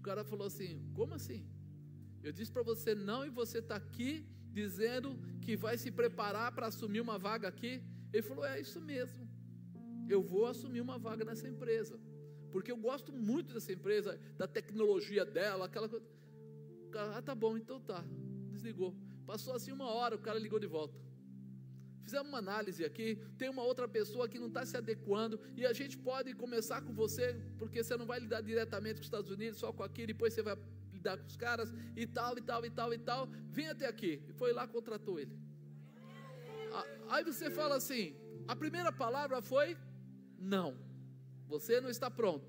[0.00, 1.46] O cara falou assim: Como assim?
[2.22, 6.66] Eu disse para você não e você está aqui dizendo que vai se preparar para
[6.68, 7.82] assumir uma vaga aqui.
[8.12, 9.28] Ele falou: É isso mesmo.
[10.08, 12.00] Eu vou assumir uma vaga nessa empresa.
[12.50, 16.04] Porque eu gosto muito dessa empresa, da tecnologia dela, aquela coisa.
[17.14, 18.02] Ah, tá bom, então tá.
[18.50, 18.96] Desligou.
[19.26, 20.98] Passou assim uma hora, o cara ligou de volta.
[22.02, 23.18] Fizemos uma análise aqui.
[23.38, 25.40] Tem uma outra pessoa que não está se adequando.
[25.56, 29.06] E a gente pode começar com você, porque você não vai lidar diretamente com os
[29.06, 30.56] Estados Unidos, só com aqui, depois você vai
[30.92, 33.28] lidar com os caras e tal, e tal, e tal, e tal.
[33.50, 34.22] Vem até aqui.
[34.28, 35.38] E foi lá, contratou ele.
[37.08, 38.14] Aí você fala assim:
[38.46, 39.76] a primeira palavra foi
[40.38, 40.76] não.
[41.48, 42.48] Você não está pronto.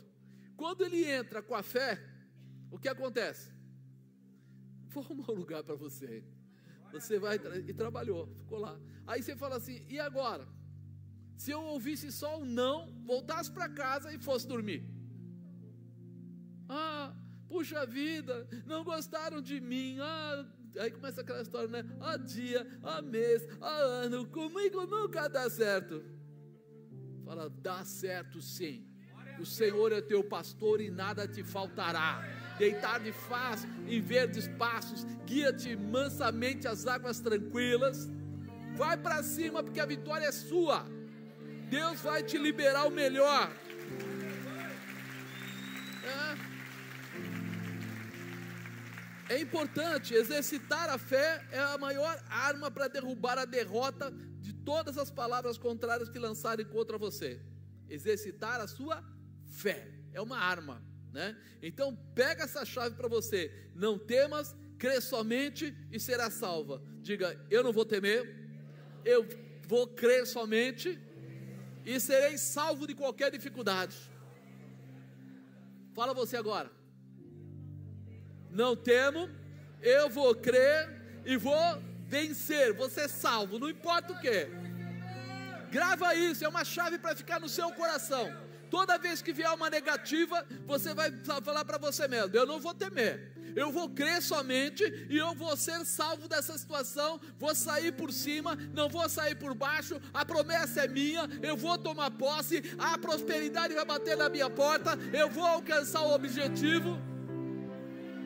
[0.55, 1.99] Quando ele entra com a fé,
[2.69, 3.51] o que acontece?
[4.89, 6.23] Vou arrumar um lugar para você.
[6.91, 8.80] Você vai e trabalhou, ficou lá.
[9.08, 10.47] Aí você fala assim: e agora?
[11.36, 14.84] Se eu ouvisse só o não, voltasse para casa e fosse dormir.
[16.69, 17.13] Ah,
[17.49, 19.97] puxa vida, não gostaram de mim.
[19.99, 20.45] Ah,
[20.80, 21.84] aí começa aquela história, né?
[21.99, 26.04] Há dia, há mês, há ano, comigo nunca dá certo.
[27.25, 28.86] Fala, dá certo sim.
[29.39, 32.40] O Senhor é teu pastor e nada te faltará.
[32.57, 38.09] Deitar de faz em verdes passos, guia-te mansamente às águas tranquilas.
[38.75, 40.85] Vai para cima, porque a vitória é sua.
[41.69, 43.51] Deus vai te liberar o melhor.
[49.29, 54.11] É importante, exercitar a fé é a maior arma para derrubar a derrota
[54.41, 57.39] de todas as palavras contrárias que lançarem contra você.
[57.89, 59.01] Exercitar a sua
[59.45, 60.81] fé é uma arma,
[61.12, 61.36] né?
[61.62, 63.52] Então pega essa chave para você.
[63.76, 66.82] Não temas, crê somente e será salva.
[67.02, 68.36] Diga, eu não vou temer,
[69.04, 69.28] eu
[69.67, 71.00] vou crer somente
[71.86, 73.97] e serei salvo de qualquer dificuldade.
[75.93, 76.82] Fala você agora
[78.52, 79.30] não temo,
[79.82, 84.47] eu vou crer e vou vencer, vou ser salvo, não importa o que.
[85.71, 88.30] Grava isso, é uma chave para ficar no seu coração.
[88.71, 91.12] Toda vez que vier uma negativa, você vai
[91.43, 95.57] falar para você mesmo: eu não vou temer, eu vou crer somente e eu vou
[95.57, 97.19] ser salvo dessa situação.
[97.38, 99.99] Vou sair por cima, não vou sair por baixo.
[100.13, 102.63] A promessa é minha, eu vou tomar posse.
[102.79, 106.97] A prosperidade vai bater na minha porta, eu vou alcançar o objetivo.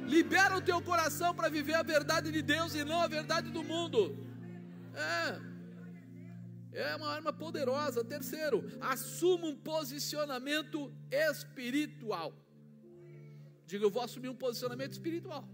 [0.05, 3.63] Libera o teu coração para viver a verdade de Deus e não a verdade do
[3.63, 4.15] mundo.
[4.93, 5.54] É.
[6.75, 8.03] É uma arma poderosa.
[8.03, 12.33] Terceiro, assuma um posicionamento espiritual.
[13.65, 15.47] Diga, eu vou assumir um posicionamento espiritual.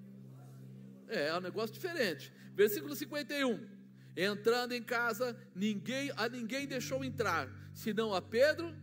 [1.08, 2.34] É, é um negócio diferente.
[2.56, 3.70] Versículo 51.
[4.18, 8.76] Entrando em casa, ninguém a ninguém deixou entrar, senão a Pedro,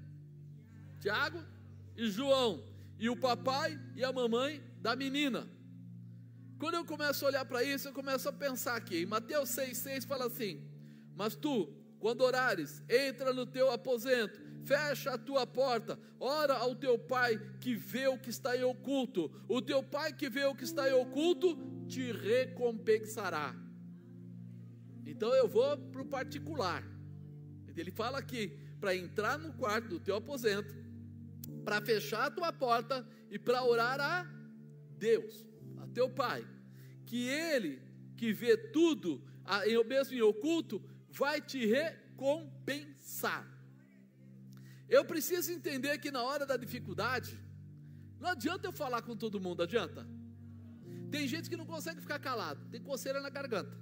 [1.01, 1.45] Tiago
[1.97, 2.65] e João,
[2.99, 5.47] e o papai e a mamãe da menina.
[6.59, 9.03] Quando eu começo a olhar para isso, eu começo a pensar aqui.
[9.03, 10.67] Em Mateus 6,6 fala assim:
[11.15, 16.99] Mas tu, quando orares, entra no teu aposento, fecha a tua porta, ora ao teu
[16.99, 19.31] pai que vê o que está em oculto.
[19.49, 21.57] O teu pai que vê o que está em oculto
[21.89, 23.55] te recompensará.
[25.07, 26.85] Então eu vou para o particular.
[27.77, 28.49] Ele fala aqui
[28.81, 30.75] para entrar no quarto do teu aposento,
[31.65, 34.27] para fechar a tua porta e para orar a
[34.97, 35.47] Deus,
[35.79, 36.47] a teu Pai,
[37.07, 37.81] que Ele
[38.17, 39.23] que vê tudo,
[39.67, 43.47] eu mesmo em oculto, vai te recompensar.
[44.89, 47.39] Eu preciso entender que na hora da dificuldade,
[48.19, 50.07] não adianta eu falar com todo mundo, adianta?
[51.11, 53.77] Tem gente que não consegue ficar calado, tem coceira na garganta.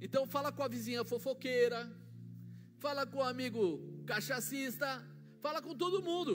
[0.00, 1.90] Então fala com a vizinha fofoqueira,
[2.78, 3.62] fala com o amigo
[4.06, 5.04] cachacista,
[5.40, 6.34] fala com todo mundo.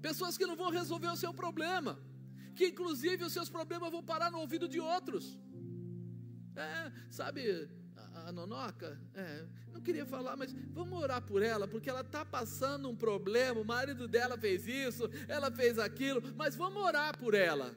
[0.00, 1.98] Pessoas que não vão resolver o seu problema,
[2.54, 5.38] que inclusive os seus problemas vão parar no ouvido de outros.
[6.56, 7.68] É, sabe,
[8.28, 12.88] a, Nonoca, é, não queria falar, mas vamos orar por ela, porque ela está passando
[12.88, 13.60] um problema.
[13.60, 17.74] O marido dela fez isso, ela fez aquilo, mas vamos orar por ela.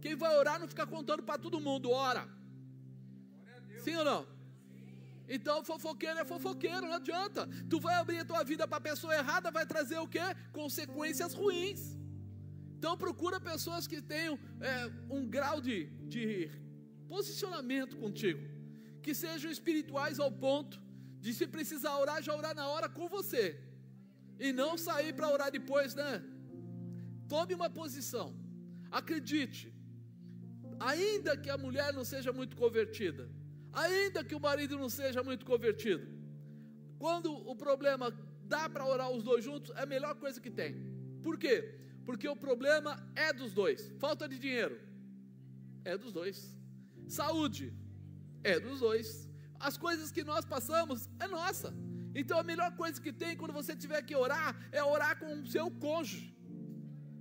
[0.00, 2.26] Quem vai orar não fica contando para todo mundo, ora.
[3.84, 4.26] Sim ou não?
[5.28, 7.46] Então, fofoqueiro é fofoqueiro, não adianta.
[7.68, 10.20] Tu vai abrir a tua vida para a pessoa errada, vai trazer o quê?
[10.52, 11.98] Consequências ruins.
[12.78, 16.50] Então, procura pessoas que tenham é, um grau de, de
[17.08, 18.40] posicionamento contigo,
[19.08, 20.76] que sejam espirituais ao ponto
[21.24, 23.44] de se precisar orar, já orar na hora com você,
[24.46, 26.10] e não sair para orar depois, né?
[27.34, 28.26] Tome uma posição,
[29.00, 29.64] acredite,
[30.90, 33.24] ainda que a mulher não seja muito convertida,
[33.84, 36.06] ainda que o marido não seja muito convertido,
[37.04, 38.06] quando o problema
[38.54, 40.72] dá para orar os dois juntos, é a melhor coisa que tem.
[41.26, 41.56] Por quê?
[42.04, 42.92] Porque o problema
[43.26, 43.80] é dos dois.
[44.04, 44.76] Falta de dinheiro
[45.92, 46.38] é dos dois.
[47.20, 47.66] Saúde
[48.42, 49.28] é dos dois.
[49.58, 51.74] As coisas que nós passamos é nossa.
[52.14, 55.46] Então a melhor coisa que tem quando você tiver que orar é orar com o
[55.46, 56.36] seu cônjuge.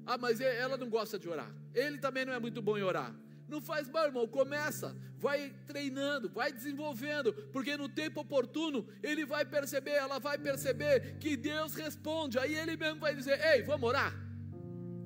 [0.06, 1.52] Ah, mas ela não gosta de orar.
[1.74, 3.14] Ele também não é muito bom em orar.
[3.48, 9.46] Não faz mal, irmão, começa, vai treinando, vai desenvolvendo, porque no tempo oportuno ele vai
[9.46, 14.14] perceber, ela vai perceber que Deus responde, aí ele mesmo vai dizer: Ei, vamos orar.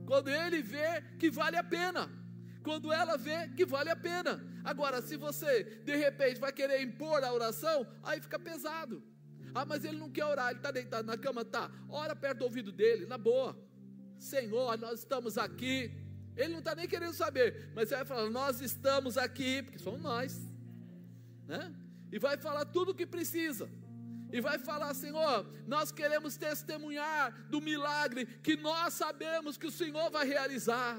[0.05, 2.09] Quando ele vê que vale a pena,
[2.63, 4.43] quando ela vê que vale a pena.
[4.63, 9.03] Agora, se você de repente vai querer impor a oração, aí fica pesado.
[9.53, 11.69] Ah, mas ele não quer orar, ele está deitado na cama, tá?
[11.89, 13.57] Ora perto do ouvido dele, na boa.
[14.17, 16.01] Senhor, nós estamos aqui
[16.35, 20.01] ele não está nem querendo saber, mas você vai falar: Nós estamos aqui, porque somos
[20.01, 20.39] nós,
[21.47, 21.73] né?
[22.11, 23.69] E vai falar tudo o que precisa.
[24.33, 30.09] E vai falar, Senhor, nós queremos testemunhar do milagre que nós sabemos que o Senhor
[30.09, 30.97] vai realizar.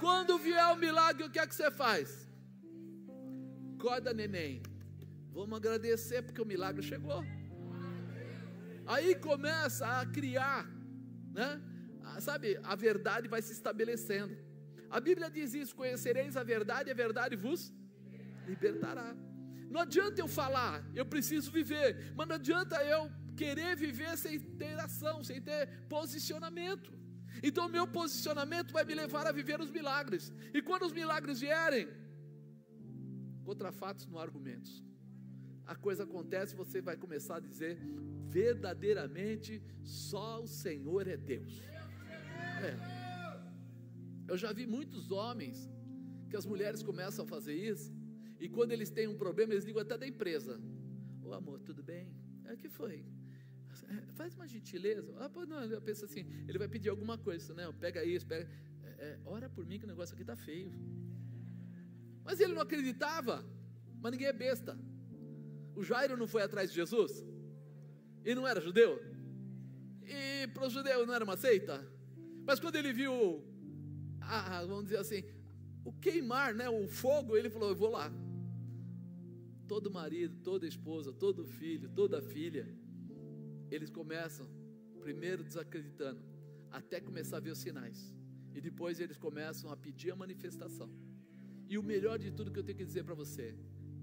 [0.00, 2.28] Quando vier o milagre, o que é que você faz?
[3.74, 4.62] Acorda, neném.
[5.32, 7.22] Vamos agradecer porque o milagre chegou.
[8.86, 10.64] Aí começa a criar,
[11.32, 11.60] né?
[12.20, 14.36] sabe, a verdade vai se estabelecendo.
[14.88, 17.72] A Bíblia diz isso: conhecereis a verdade, e a verdade vos
[18.46, 19.14] libertará.
[19.70, 24.78] Não adianta eu falar, eu preciso viver, mas não adianta eu querer viver sem ter
[24.78, 26.90] ação, sem ter posicionamento.
[27.42, 31.88] Então, meu posicionamento vai me levar a viver os milagres, e quando os milagres vierem,
[33.44, 34.84] contra fatos, não argumentos.
[35.64, 37.78] A coisa acontece, você vai começar a dizer:
[38.28, 41.60] verdadeiramente, só o Senhor é Deus.
[42.62, 42.76] É.
[44.28, 45.70] Eu já vi muitos homens
[46.28, 47.94] que as mulheres começam a fazer isso,
[48.40, 50.60] e quando eles têm um problema, eles ligam até da empresa.
[51.22, 52.14] Ô amor, tudo bem?
[52.44, 53.04] É que foi?
[54.14, 55.14] Faz uma gentileza.
[55.18, 57.70] Ah, não, eu penso assim, ele vai pedir alguma coisa, né?
[57.78, 58.48] Pega isso, pega.
[58.82, 60.72] É, é, ora por mim que o negócio aqui está feio.
[62.24, 63.44] Mas ele não acreditava,
[64.00, 64.78] mas ninguém é besta.
[65.74, 67.24] O Jairo não foi atrás de Jesus?
[68.24, 69.00] E não era judeu?
[70.02, 71.86] E para os judeus não era uma seita?
[72.44, 73.44] Mas quando ele viu,
[74.20, 75.22] a, vamos dizer assim,
[75.84, 78.12] o queimar, né, o fogo, ele falou: Eu vou lá.
[79.68, 82.68] Todo marido, toda esposa, todo filho, toda filha,
[83.70, 84.46] eles começam,
[85.00, 86.20] primeiro desacreditando,
[86.70, 88.14] até começar a ver os sinais.
[88.54, 90.90] E depois eles começam a pedir a manifestação.
[91.68, 93.56] E o melhor de tudo que eu tenho que dizer para você: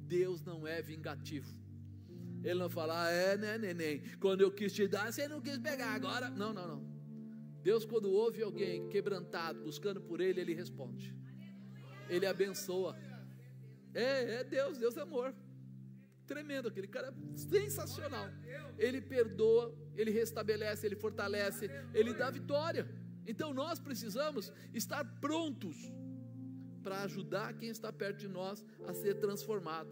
[0.06, 1.52] Deus não é vingativo.
[2.44, 4.04] Ele não fala, ah, é, né, neném?
[4.20, 6.30] Quando eu quis te dar, você não quis pegar agora.
[6.30, 6.94] Não, não, não.
[7.64, 11.16] Deus, quando ouve alguém quebrantado, buscando por Ele, Ele responde.
[12.10, 12.98] Ele abençoa.
[13.94, 15.34] É, é Deus, Deus é amor.
[16.26, 18.30] Tremendo, aquele cara sensacional.
[18.78, 22.88] Ele perdoa, ele restabelece, ele fortalece, ele dá vitória.
[23.26, 25.78] Então nós precisamos estar prontos
[26.82, 29.90] para ajudar quem está perto de nós a ser transformado.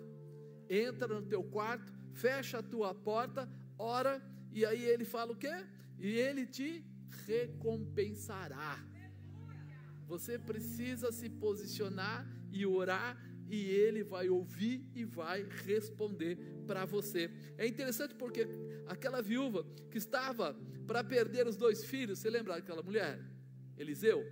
[0.70, 4.22] Entra no teu quarto, fecha a tua porta, ora,
[4.52, 5.66] e aí ele fala o quê?
[5.98, 6.86] E ele te
[7.26, 8.84] recompensará.
[10.08, 13.18] Você precisa se posicionar e orar
[13.52, 17.30] e ele vai ouvir e vai responder para você.
[17.58, 18.48] É interessante porque
[18.88, 20.56] aquela viúva que estava
[20.88, 23.20] para perder os dois filhos, você lembra daquela mulher?
[23.78, 24.26] Eliseu?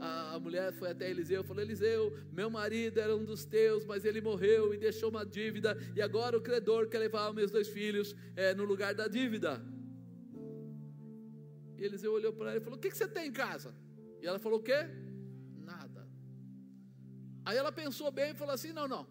[0.00, 4.04] A, mulher foi até Eliseu e falou: Eliseu, meu marido era um dos teus, mas
[4.04, 7.68] ele morreu e deixou uma dívida, e agora o credor quer levar os meus dois
[7.68, 9.62] filhos é, no lugar da dívida.
[11.76, 13.74] E Eliseu olhou para ela e falou: O que, que você tem em casa?
[14.20, 14.88] E ela falou: O quê?
[17.44, 19.06] Aí ela pensou bem e falou assim: não, não,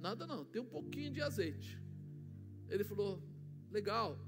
[0.00, 1.78] nada não, tem um pouquinho de azeite.
[2.68, 3.22] Ele falou:
[3.70, 4.18] legal,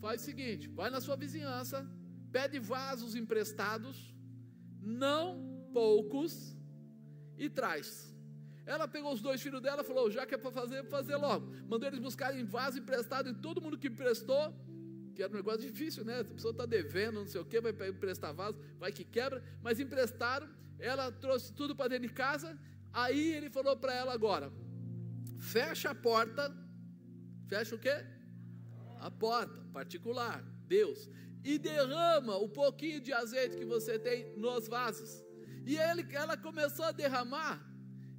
[0.00, 1.86] faz o seguinte, vai na sua vizinhança,
[2.30, 4.14] pede vasos emprestados,
[4.80, 5.24] não
[5.72, 6.56] poucos,
[7.36, 8.10] e traz.
[8.66, 11.52] Ela pegou os dois filhos dela falou: já que é para fazer, fazer logo.
[11.66, 14.54] Mandou eles buscarem vaso emprestado e todo mundo que emprestou,
[15.14, 16.20] que era um negócio difícil, né?
[16.20, 19.80] A pessoa está devendo, não sei o que, vai emprestar vaso, vai que quebra, mas
[19.80, 20.48] emprestaram
[20.80, 22.58] ela trouxe tudo para dentro de casa.
[22.92, 24.52] Aí ele falou para ela agora:
[25.38, 26.54] fecha a porta.
[27.48, 27.96] Fecha o quê?
[29.00, 31.08] A porta, particular, Deus.
[31.42, 35.24] E derrama o pouquinho de azeite que você tem nos vasos.
[35.64, 37.60] E ele, ela começou a derramar.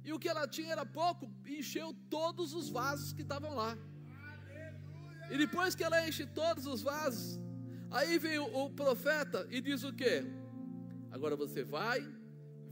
[0.04, 3.78] E o que ela tinha era pouco, encheu todos os vasos que estavam lá.
[5.30, 7.40] E depois que ela enche todos os vasos,
[7.90, 10.24] aí vem o, o profeta e diz o quê?
[11.10, 12.00] Agora você vai,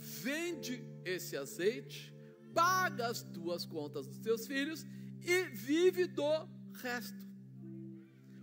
[0.01, 2.15] vende esse azeite,
[2.55, 4.85] paga as tuas contas dos teus filhos
[5.23, 6.49] e vive do
[6.83, 7.29] resto.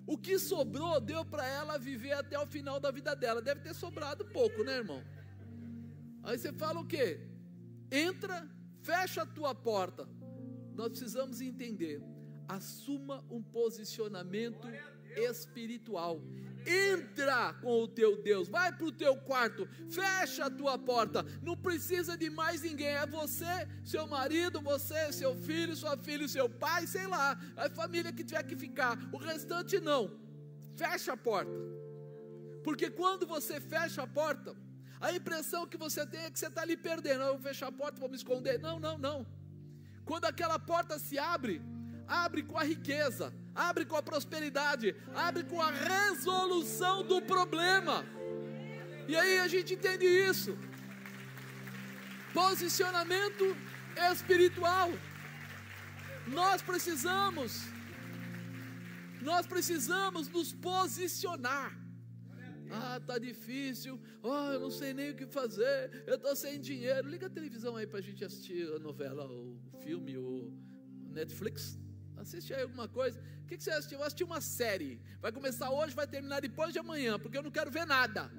[0.05, 3.41] O que sobrou deu para ela viver até o final da vida dela.
[3.41, 5.03] Deve ter sobrado pouco, né, irmão?
[6.24, 7.20] Aí você fala o quê?
[7.91, 8.49] Entra,
[8.82, 10.08] fecha a tua porta.
[10.76, 12.01] Nós precisamos entender.
[12.47, 14.68] Assuma um posicionamento
[15.18, 16.22] espiritual
[16.68, 21.55] entra com o teu Deus, vai para o teu quarto, fecha a tua porta, não
[21.55, 26.86] precisa de mais ninguém, é você, seu marido, você, seu filho, sua filha, seu pai,
[26.86, 30.11] sei lá, a família que tiver que ficar, o restante não,
[30.76, 31.51] fecha a porta,
[32.63, 34.55] porque quando você fecha a porta,
[34.99, 37.72] a impressão que você tem é que você está ali perdendo, eu vou fechar a
[37.72, 39.26] porta, vou me esconder, não, não, não,
[40.03, 41.61] quando aquela porta se abre,
[42.07, 48.05] abre com a riqueza, abre com a prosperidade, abre com a resolução do problema.
[49.08, 50.55] E aí a gente entende isso.
[52.34, 53.45] Posicionamento
[54.12, 54.89] espiritual.
[56.28, 57.64] Nós precisamos,
[59.22, 61.76] nós precisamos nos posicionar.
[62.70, 63.99] Ah, tá difícil.
[64.22, 66.03] Oh, eu não sei nem o que fazer.
[66.05, 67.10] Eu tô sem dinheiro.
[67.10, 70.51] Liga a televisão aí para a gente assistir a novela, o filme, o
[71.10, 71.80] Netflix.
[72.18, 73.20] Assiste aí alguma coisa.
[73.43, 73.99] O que, você assistiu?
[73.99, 74.99] Eu assisti uma série.
[75.22, 78.32] Vai começar hoje, vai terminar depois de amanhã, porque eu não quero ver nada.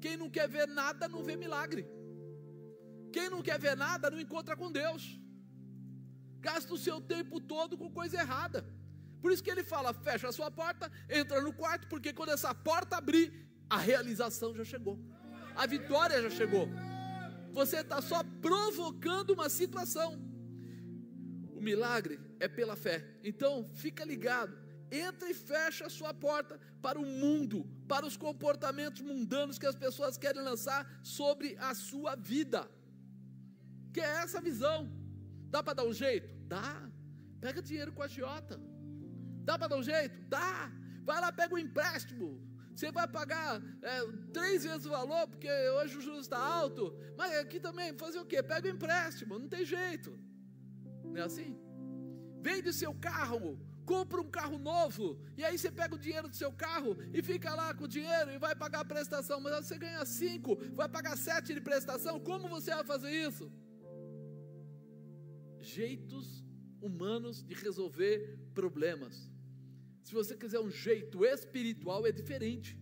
[0.00, 1.86] Quem não quer ver nada não vê milagre.
[3.12, 5.20] Quem não quer ver nada não encontra com Deus.
[6.40, 8.64] Gasta o seu tempo todo com coisa errada.
[9.20, 12.54] Por isso que ele fala: fecha a sua porta, entra no quarto, porque quando essa
[12.54, 13.32] porta abrir,
[13.68, 14.98] a realização já chegou,
[15.54, 16.68] a vitória já chegou.
[17.52, 20.29] Você está só provocando uma situação.
[21.60, 23.06] O milagre é pela fé.
[23.22, 24.56] Então, fica ligado.
[24.90, 29.76] Entra e fecha a sua porta para o mundo, para os comportamentos mundanos que as
[29.76, 32.66] pessoas querem lançar sobre a sua vida.
[33.92, 34.90] Que é essa visão.
[35.50, 36.34] Dá para dar um jeito?
[36.46, 36.90] Dá.
[37.42, 38.58] Pega dinheiro com a agiota.
[39.44, 40.18] Dá para dar um jeito?
[40.30, 40.72] Dá.
[41.04, 42.40] Vai lá, pega um empréstimo.
[42.74, 44.00] Você vai pagar é,
[44.32, 46.96] três vezes o valor, porque hoje o juros está alto.
[47.18, 48.42] Mas aqui também, fazer o quê?
[48.42, 50.18] Pega o um empréstimo, não tem jeito.
[51.10, 51.56] Não é assim?
[52.40, 56.52] Vende seu carro, compra um carro novo, e aí você pega o dinheiro do seu
[56.52, 60.04] carro e fica lá com o dinheiro e vai pagar a prestação, mas você ganha
[60.06, 63.52] cinco, vai pagar sete de prestação, como você vai fazer isso?
[65.60, 66.44] Jeitos
[66.80, 69.30] humanos de resolver problemas.
[70.02, 72.79] Se você quiser um jeito espiritual, é diferente.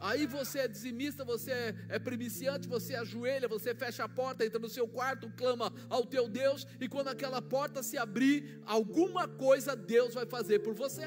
[0.00, 4.58] Aí você é dizimista, você é, é primiciante, você ajoelha, você fecha a porta, entra
[4.58, 9.76] no seu quarto, clama ao teu Deus, e quando aquela porta se abrir, alguma coisa
[9.76, 11.04] Deus vai fazer por você.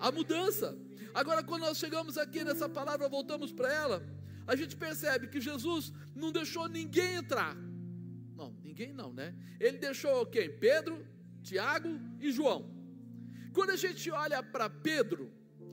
[0.00, 0.76] A mudança.
[1.14, 4.02] Agora, quando nós chegamos aqui nessa palavra, voltamos para ela,
[4.48, 7.54] a gente percebe que Jesus não deixou ninguém entrar.
[8.34, 9.32] Não, ninguém não, né?
[9.60, 10.50] Ele deixou quem?
[10.50, 11.06] Pedro,
[11.40, 12.68] Tiago e João.
[13.52, 15.30] Quando a gente olha para Pedro,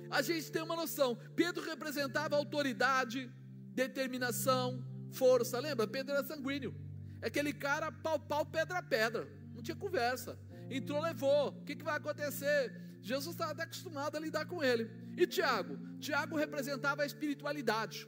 [0.09, 1.17] a gente tem uma noção.
[1.35, 3.31] Pedro representava autoridade,
[3.73, 5.59] determinação, força.
[5.59, 5.87] Lembra?
[5.87, 6.75] Pedro era sanguíneo.
[7.21, 9.27] É aquele cara pau, pau, pedra, pedra.
[9.53, 10.37] Não tinha conversa.
[10.69, 11.49] Entrou, levou.
[11.49, 12.73] O que, que vai acontecer?
[13.01, 14.89] Jesus estava até acostumado a lidar com ele.
[15.17, 15.77] E Tiago?
[15.99, 18.07] Tiago representava a espiritualidade.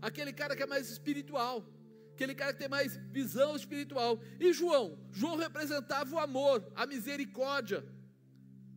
[0.00, 1.64] Aquele cara que é mais espiritual.
[2.12, 4.20] aquele cara que tem mais visão espiritual.
[4.40, 4.98] E João?
[5.12, 7.84] João representava o amor, a misericórdia.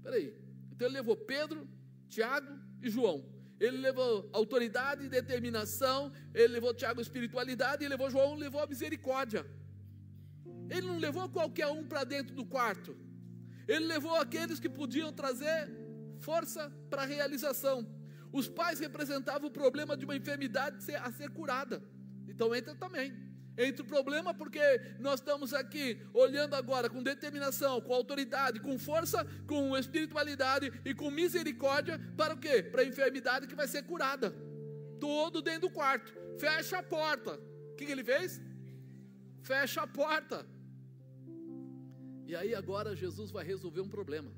[0.03, 0.35] Peraí,
[0.71, 1.67] então ele levou Pedro,
[2.09, 2.51] Tiago
[2.81, 3.25] e João.
[3.59, 9.45] Ele levou autoridade e determinação, ele levou Tiago espiritualidade, e levou João, levou a misericórdia.
[10.69, 12.95] Ele não levou qualquer um para dentro do quarto.
[13.67, 15.69] Ele levou aqueles que podiam trazer
[16.19, 17.87] força para a realização.
[18.31, 21.83] Os pais representavam o problema de uma enfermidade a ser curada.
[22.27, 23.28] Então entra também.
[23.61, 24.61] Entra o problema porque
[24.99, 31.11] nós estamos aqui olhando agora com determinação, com autoridade, com força, com espiritualidade e com
[31.11, 32.63] misericórdia para o quê?
[32.63, 34.33] Para a enfermidade que vai ser curada.
[34.97, 36.09] Todo dentro do quarto.
[36.39, 37.33] Fecha a porta.
[37.71, 38.39] O que, que ele fez?
[39.41, 40.45] Fecha a porta.
[42.25, 44.31] E aí agora Jesus vai resolver um problema.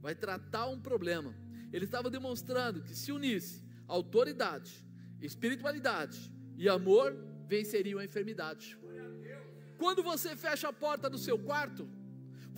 [0.00, 1.34] Vai tratar um problema.
[1.70, 4.82] Ele estava demonstrando que se unisse autoridade,
[5.20, 7.14] espiritualidade e amor,
[7.54, 8.78] venceriam a enfermidade.
[9.82, 11.88] Quando você fecha a porta do seu quarto,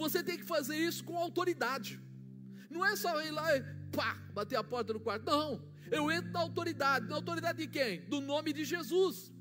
[0.03, 2.01] você tem que fazer isso com autoridade.
[2.71, 3.63] Não é só ir lá e
[3.97, 5.25] pá, bater a porta do quarto.
[5.25, 5.63] Não.
[5.91, 7.09] Eu entro na autoridade.
[7.09, 8.01] Na autoridade de quem?
[8.03, 9.33] Do nome de Jesus.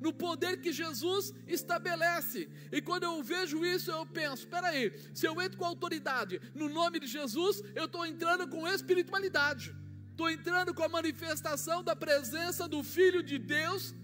[0.00, 2.48] No poder que Jesus estabelece.
[2.70, 6.68] E quando eu vejo isso, eu penso: espera aí, se eu entro com autoridade no
[6.68, 9.74] nome de Jesus, eu estou entrando com espiritualidade.
[10.10, 13.94] Estou entrando com a manifestação da presença do Filho de Deus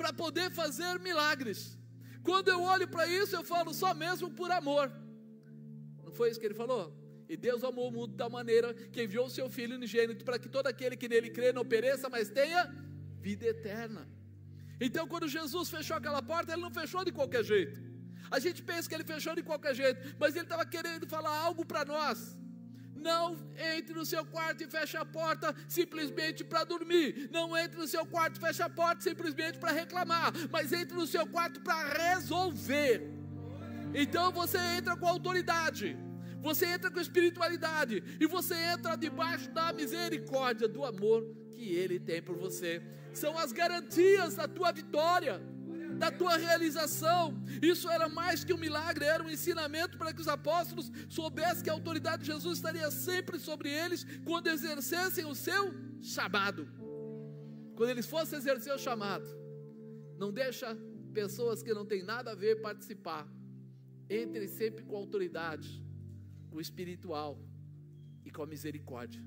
[0.00, 1.60] para poder fazer milagres.
[2.28, 4.86] Quando eu olho para isso, eu falo só mesmo por amor.
[6.04, 6.84] Não foi isso que ele falou?
[7.32, 10.48] E Deus amou o mundo da maneira que enviou o seu Filho unigênito para que
[10.48, 12.62] todo aquele que nele crê não pereça, mas tenha
[13.26, 14.02] vida eterna.
[14.86, 17.78] Então, quando Jesus fechou aquela porta, ele não fechou de qualquer jeito.
[18.30, 21.62] A gente pensa que ele fechou de qualquer jeito, mas ele estava querendo falar algo
[21.72, 22.18] para nós.
[23.00, 23.36] Não
[23.76, 27.28] entre no seu quarto e feche a porta simplesmente para dormir.
[27.32, 30.32] Não entre no seu quarto e feche a porta simplesmente para reclamar.
[30.50, 31.82] Mas entre no seu quarto para
[32.12, 33.10] resolver.
[33.94, 35.96] Então você entra com autoridade.
[36.40, 38.02] Você entra com espiritualidade.
[38.20, 42.82] E você entra debaixo da misericórdia, do amor que Ele tem por você.
[43.12, 45.40] São as garantias da tua vitória
[46.00, 47.22] da tua realização.
[47.60, 51.70] Isso era mais que um milagre, era um ensinamento para que os apóstolos soubessem que
[51.70, 55.64] a autoridade de Jesus estaria sempre sobre eles quando exercessem o seu
[56.00, 56.66] chamado.
[57.76, 59.28] Quando eles fossem exercer o chamado.
[60.16, 60.74] Não deixa
[61.12, 63.28] pessoas que não têm nada a ver participar.
[64.08, 65.84] Entre sempre com autoridade,
[66.48, 67.38] com o espiritual
[68.24, 69.22] e com a misericórdia.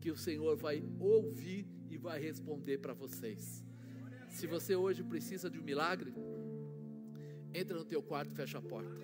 [0.00, 3.65] Que o Senhor vai ouvir e vai responder para vocês.
[4.36, 6.12] Se você hoje precisa de um milagre,
[7.54, 8.94] entra no teu quarto e fecha a porta.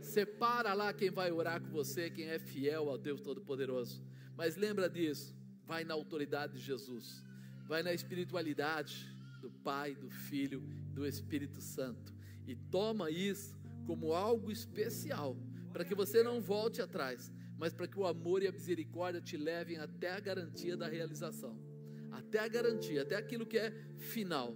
[0.00, 4.02] Separa lá quem vai orar com você, quem é fiel ao Deus Todo-Poderoso.
[4.34, 7.22] Mas lembra disso, vai na autoridade de Jesus,
[7.68, 10.62] vai na espiritualidade do Pai, do Filho,
[10.94, 12.14] do Espírito Santo
[12.46, 13.54] e toma isso
[13.86, 15.36] como algo especial,
[15.70, 19.36] para que você não volte atrás, mas para que o amor e a misericórdia te
[19.36, 21.71] levem até a garantia da realização
[22.12, 24.54] até a garantia, até aquilo que é final.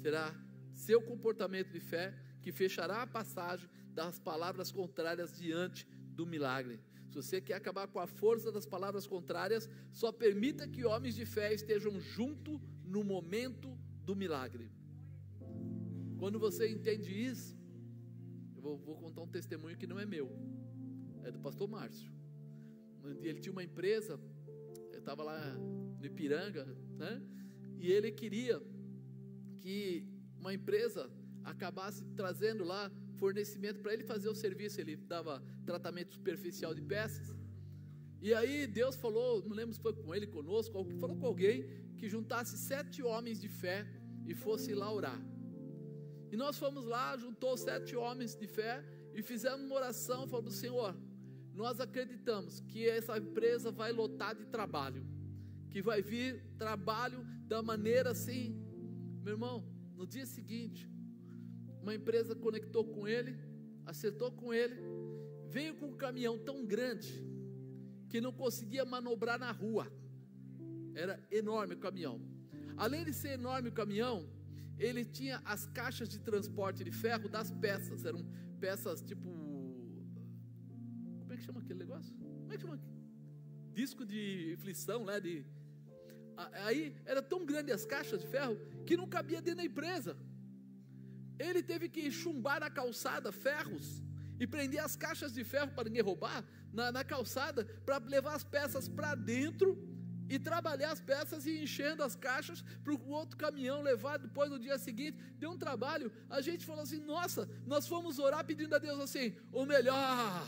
[0.00, 0.34] Será
[0.74, 5.86] seu comportamento de fé que fechará a passagem das palavras contrárias diante
[6.18, 6.80] do milagre.
[7.08, 11.26] Se você quer acabar com a força das palavras contrárias, só permita que homens de
[11.26, 14.72] fé estejam junto no momento do milagre.
[16.18, 17.56] Quando você entende isso,
[18.56, 20.30] eu vou, vou contar um testemunho que não é meu,
[21.22, 22.10] é do pastor Márcio.
[23.20, 24.18] Ele tinha uma empresa,
[25.02, 25.38] estava lá
[25.98, 26.64] no Ipiranga,
[27.02, 27.12] né?
[27.78, 28.62] E ele queria
[29.60, 30.06] que
[30.38, 31.10] uma empresa
[31.44, 34.80] acabasse trazendo lá fornecimento para ele fazer o serviço.
[34.80, 37.28] Ele dava tratamento superficial de peças.
[38.20, 41.56] E aí Deus falou, não lembro se foi com ele, conosco, ou falou com alguém
[41.98, 43.78] que juntasse sete homens de fé
[44.24, 45.20] e fosse lá orar.
[46.30, 48.74] E nós fomos lá, juntou sete homens de fé
[49.12, 50.96] e fizemos uma oração, falando: Senhor,
[51.54, 55.04] nós acreditamos que essa empresa vai lotar de trabalho
[55.72, 58.44] que vai vir trabalho da maneira assim.
[59.22, 59.64] Meu irmão,
[59.96, 60.86] no dia seguinte,
[61.80, 63.34] uma empresa conectou com ele,
[63.86, 64.76] acertou com ele,
[65.48, 67.26] veio com um caminhão tão grande
[68.10, 69.90] que não conseguia manobrar na rua.
[70.94, 72.20] Era enorme o caminhão.
[72.76, 74.28] Além de ser enorme o caminhão,
[74.78, 78.04] ele tinha as caixas de transporte de ferro das peças.
[78.04, 78.22] Eram
[78.60, 79.41] peças tipo.
[81.42, 82.14] Que chama aquele negócio?
[82.14, 82.80] Como é que chama?
[83.72, 85.18] Disco de inflição, né?
[85.18, 85.44] De
[86.66, 90.16] Aí era tão grande as caixas de ferro que não cabia dentro da empresa.
[91.38, 94.04] Ele teve que chumbar na calçada ferros
[94.38, 98.44] e prender as caixas de ferro para ninguém roubar na, na calçada para levar as
[98.44, 99.76] peças para dentro
[100.28, 104.58] e trabalhar as peças e enchendo as caixas para o outro caminhão levar depois no
[104.58, 105.18] dia seguinte.
[105.38, 106.10] Deu um trabalho.
[106.28, 110.46] A gente falou assim: nossa, nós fomos orar pedindo a Deus assim, o melhor,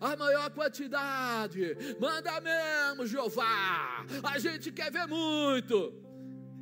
[0.00, 4.04] a maior quantidade, manda mesmo, Jeová.
[4.22, 5.92] A gente quer ver muito.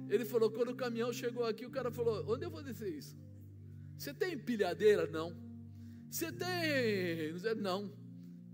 [0.09, 3.17] Ele falou: quando o caminhão chegou aqui, o cara falou: onde eu vou descer isso?
[3.97, 5.07] Você tem empilhadeira?
[5.07, 5.37] Não.
[6.11, 7.33] Você tem.
[7.57, 7.93] Não.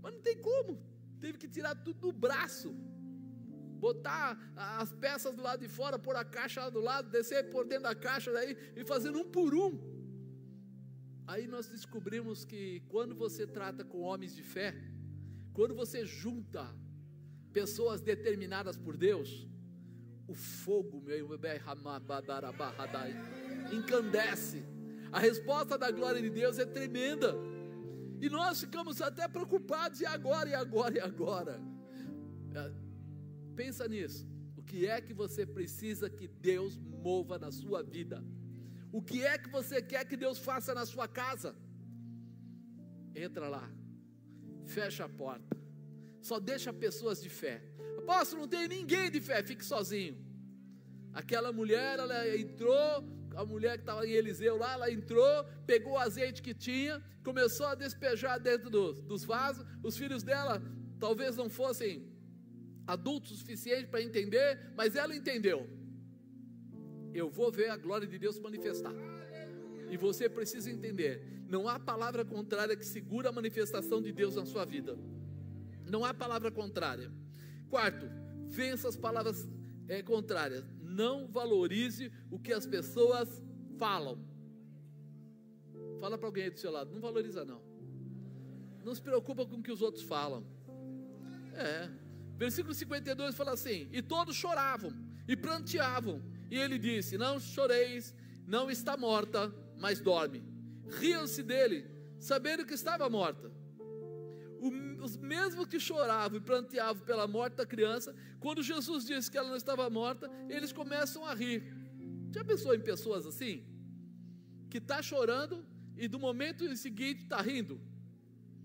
[0.01, 0.81] Mas não tem como.
[1.19, 2.73] Teve que tirar tudo do braço
[3.79, 7.65] botar as peças do lado de fora, pôr a caixa lá do lado, descer por
[7.65, 9.71] dentro da caixa daí e fazendo um por um.
[11.25, 14.75] Aí nós descobrimos que quando você trata com homens de fé,
[15.53, 16.63] quando você junta
[17.53, 19.47] pessoas determinadas por Deus,
[20.27, 21.17] o fogo, meu
[23.71, 24.63] encandece.
[25.11, 27.35] A resposta da glória de Deus é tremenda.
[28.21, 31.61] E nós ficamos até preocupados, e agora, e agora, e agora?
[33.61, 34.25] Pensa nisso.
[34.55, 38.17] O que é que você precisa que Deus mova na sua vida?
[38.97, 41.53] O que é que você quer que Deus faça na sua casa?
[43.13, 43.69] Entra lá,
[44.65, 45.57] fecha a porta,
[46.21, 47.55] só deixa pessoas de fé.
[47.97, 50.15] Apóstolo, não tem ninguém de fé, fique sozinho.
[51.11, 52.87] Aquela mulher, ela entrou,
[53.35, 57.65] a mulher que estava em Eliseu lá, ela entrou, pegou o azeite que tinha, começou
[57.65, 59.65] a despejar dentro dos, dos vasos.
[59.83, 60.61] Os filhos dela
[60.97, 62.07] talvez não fossem
[62.89, 65.69] adulto o suficiente para entender, mas ela entendeu.
[67.13, 68.93] Eu vou ver a glória de Deus manifestar.
[69.91, 74.45] E você precisa entender: não há palavra contrária que segura a manifestação de Deus na
[74.45, 74.97] sua vida.
[75.85, 77.11] Não há palavra contrária.
[77.69, 78.07] Quarto,
[78.47, 79.47] vença as palavras
[79.87, 80.65] é, contrárias.
[80.81, 83.29] Não valorize o que as pessoas
[83.77, 84.19] falam.
[85.99, 87.61] Fala para alguém aí do seu lado, não valoriza não.
[88.83, 90.43] Não se preocupa com o que os outros falam.
[91.53, 91.89] É,
[92.39, 94.93] Versículo 52 fala assim: E todos choravam
[95.27, 96.23] e pranteavam.
[96.49, 98.15] E ele disse: Não choreis,
[98.47, 100.41] não está morta, mas dorme.
[100.87, 101.85] Riam-se dele,
[102.17, 103.51] sabendo que estava morta.
[105.01, 109.49] Os mesmos que choravam e pranteavam pela morte da criança, quando Jesus disse que ela
[109.49, 111.61] não estava morta, eles começam a rir.
[112.31, 113.65] Já pensou em pessoas assim?
[114.69, 115.65] Que está chorando
[115.97, 117.81] e do momento seguinte está rindo?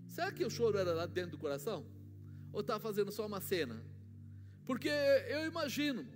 [0.07, 1.85] Será que o choro era lá dentro do coração?
[2.55, 3.75] Ou está fazendo só uma cena?
[4.65, 4.89] Porque
[5.35, 6.07] eu imagino,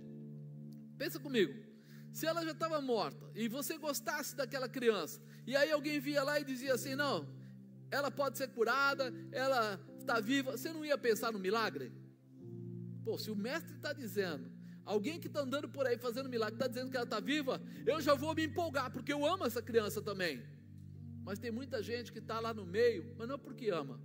[0.96, 1.52] pensa comigo,
[2.10, 6.40] se ela já estava morta e você gostasse daquela criança, e aí alguém via lá
[6.40, 7.28] e dizia assim: não,
[7.90, 11.92] ela pode ser curada, ela está viva, você não ia pensar no milagre?
[13.04, 14.50] Pô, se o mestre está dizendo,
[14.84, 18.00] alguém que está andando por aí fazendo milagre está dizendo que ela está viva, eu
[18.00, 20.42] já vou me empolgar, porque eu amo essa criança também.
[21.22, 24.00] Mas tem muita gente que está lá no meio, mas não é porque ama,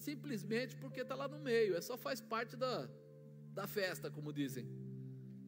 [0.00, 2.88] simplesmente porque está lá no meio, é só faz parte da,
[3.52, 4.66] da festa, como dizem.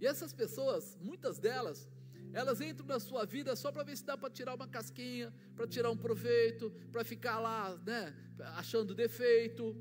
[0.00, 1.88] E essas pessoas, muitas delas,
[2.32, 5.66] elas entram na sua vida só para ver se dá para tirar uma casquinha, para
[5.66, 8.14] tirar um proveito, para ficar lá, né,
[8.56, 9.76] achando defeito.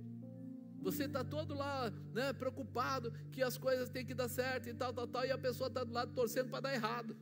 [0.79, 4.93] Você está todo lá, né, preocupado que as coisas têm que dar certo e tal,
[4.93, 7.15] tal, tal, e a pessoa está do lado torcendo para dar errado.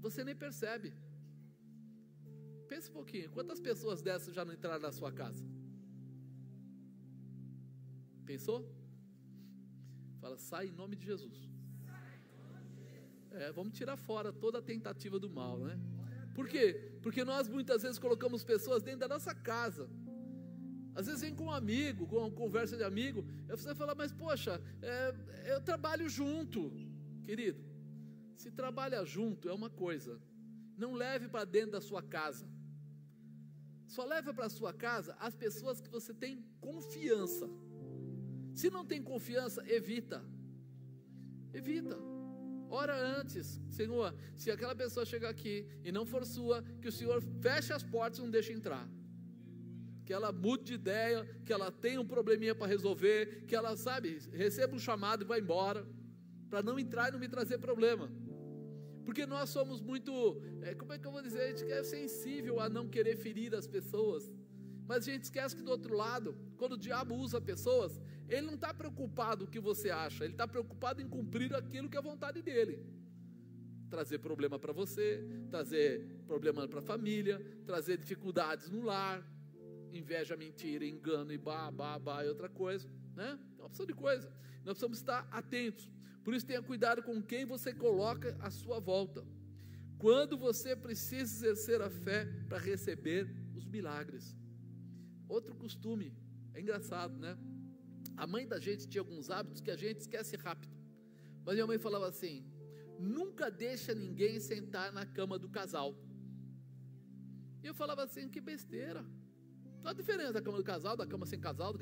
[0.00, 0.94] Você nem percebe.
[2.68, 5.57] Pensa um pouquinho, quantas pessoas dessas já não entraram na sua casa?
[8.30, 8.58] Pensou?
[10.20, 11.36] Fala, sai em nome de Jesus.
[13.30, 15.74] É, vamos tirar fora toda a tentativa do mal, né?
[16.34, 16.66] Por quê?
[17.02, 19.88] Porque nós muitas vezes colocamos pessoas dentro da nossa casa.
[20.94, 24.12] Às vezes vem com um amigo, com uma conversa de amigo, e você fala, mas
[24.12, 26.70] poxa, é, eu trabalho junto.
[27.22, 27.62] Querido,
[28.36, 30.20] se trabalha junto é uma coisa,
[30.76, 32.46] não leve para dentro da sua casa.
[33.86, 37.48] Só leve para a sua casa as pessoas que você tem confiança.
[38.60, 40.18] Se não tem confiança, evita.
[41.54, 41.96] Evita.
[42.68, 45.54] Ora antes, Senhor, se aquela pessoa chegar aqui
[45.84, 48.84] e não for sua, que o Senhor feche as portas e não deixe entrar.
[50.04, 54.18] Que ela mude de ideia, que ela tenha um probleminha para resolver, que ela, sabe,
[54.32, 55.86] receba um chamado e vá embora,
[56.50, 58.10] para não entrar e não me trazer problema.
[59.04, 62.58] Porque nós somos muito, é, como é que eu vou dizer, a gente é sensível
[62.58, 64.28] a não querer ferir as pessoas.
[64.88, 68.54] Mas a gente esquece que do outro lado, quando o diabo usa pessoas, ele não
[68.54, 71.98] está preocupado com o que você acha, ele está preocupado em cumprir aquilo que é
[71.98, 72.84] a vontade dele.
[73.88, 79.26] Trazer problema para você, trazer problema para a família, trazer dificuldades no lar,
[79.92, 83.38] inveja, mentira, engano e bah, bah, bah e outra coisa, né?
[83.56, 84.28] É uma opção de coisa.
[84.58, 85.90] Nós precisamos estar atentos.
[86.22, 89.24] Por isso tenha cuidado com quem você coloca à sua volta.
[89.98, 93.26] Quando você precisa exercer a fé para receber
[93.56, 94.36] os milagres.
[95.26, 96.14] Outro costume,
[96.54, 97.36] é engraçado, né?
[98.18, 100.76] A mãe da gente tinha alguns hábitos que a gente esquece rápido.
[101.44, 102.44] Mas minha mãe falava assim:
[102.98, 105.96] nunca deixa ninguém sentar na cama do casal.
[107.62, 109.04] E eu falava assim: que besteira.
[109.80, 111.72] Qual a diferença da cama do casal, da cama sem casal?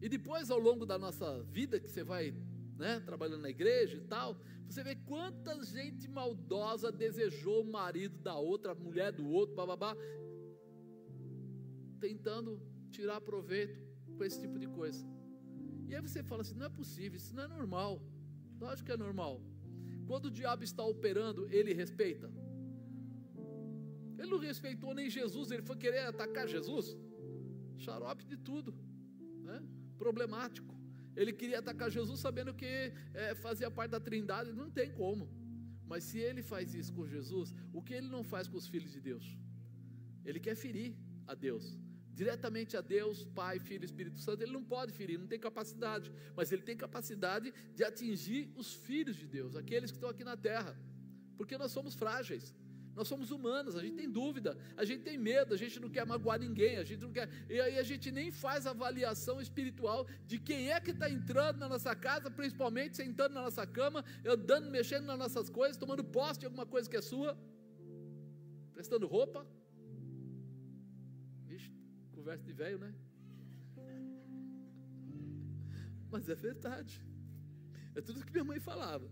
[0.00, 2.32] E depois, ao longo da nossa vida, que você vai
[2.78, 8.36] né, trabalhando na igreja e tal, você vê quanta gente maldosa desejou o marido da
[8.36, 9.96] outra, a mulher do outro, bababá,
[12.00, 15.02] tentando tirar proveito com esse tipo de coisa.
[15.88, 17.92] E aí você fala assim: não é possível, isso não é normal.
[18.60, 19.34] Lógico que é normal.
[20.06, 22.30] Quando o diabo está operando, ele respeita.
[24.18, 26.96] Ele não respeitou nem Jesus, ele foi querer atacar Jesus.
[27.84, 28.72] Xarope de tudo,
[29.48, 29.60] né?
[29.98, 30.72] problemático.
[31.14, 35.28] Ele queria atacar Jesus sabendo que é, fazia parte da trindade, não tem como.
[35.90, 38.92] Mas se ele faz isso com Jesus, o que ele não faz com os filhos
[38.92, 39.26] de Deus?
[40.24, 40.94] Ele quer ferir
[41.26, 41.64] a Deus.
[42.14, 46.12] Diretamente a Deus, Pai, Filho e Espírito Santo, ele não pode ferir, não tem capacidade,
[46.36, 50.36] mas ele tem capacidade de atingir os filhos de Deus, aqueles que estão aqui na
[50.36, 50.78] terra,
[51.36, 52.54] porque nós somos frágeis.
[52.94, 56.04] Nós somos humanos, a gente tem dúvida, a gente tem medo, a gente não quer
[56.04, 57.26] magoar ninguém, a gente não quer.
[57.48, 61.68] E aí a gente nem faz avaliação espiritual de quem é que está entrando na
[61.70, 66.44] nossa casa, principalmente sentando na nossa cama, andando, mexendo nas nossas coisas, tomando posse de
[66.46, 67.36] alguma coisa que é sua,
[68.74, 69.46] prestando roupa.
[72.22, 72.94] Conversa de velho, né?
[76.10, 77.04] Mas é verdade.
[77.96, 79.10] É tudo que minha mãe falava.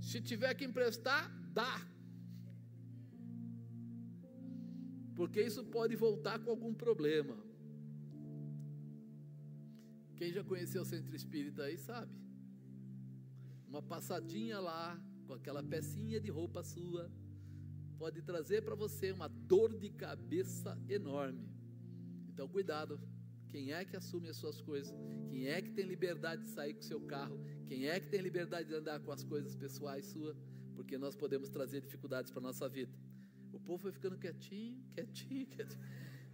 [0.00, 1.74] Se tiver que emprestar, dá.
[5.22, 7.36] porque isso pode voltar com algum problema.
[10.16, 12.12] Quem já conheceu o centro espírita aí sabe.
[13.68, 17.08] Uma passadinha lá, com aquela pecinha de roupa sua,
[17.98, 21.51] pode trazer para você uma dor de cabeça enorme.
[22.32, 23.00] Então, cuidado.
[23.48, 24.94] Quem é que assume as suas coisas?
[25.28, 27.38] Quem é que tem liberdade de sair com o seu carro?
[27.66, 30.36] Quem é que tem liberdade de andar com as coisas pessoais suas?
[30.74, 32.92] Porque nós podemos trazer dificuldades para a nossa vida
[33.62, 35.80] povo foi ficando quietinho, quietinho, quietinho.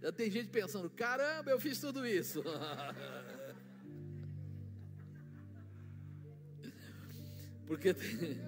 [0.01, 2.43] Já tem gente pensando: caramba, eu fiz tudo isso.
[7.65, 8.41] Porque tem,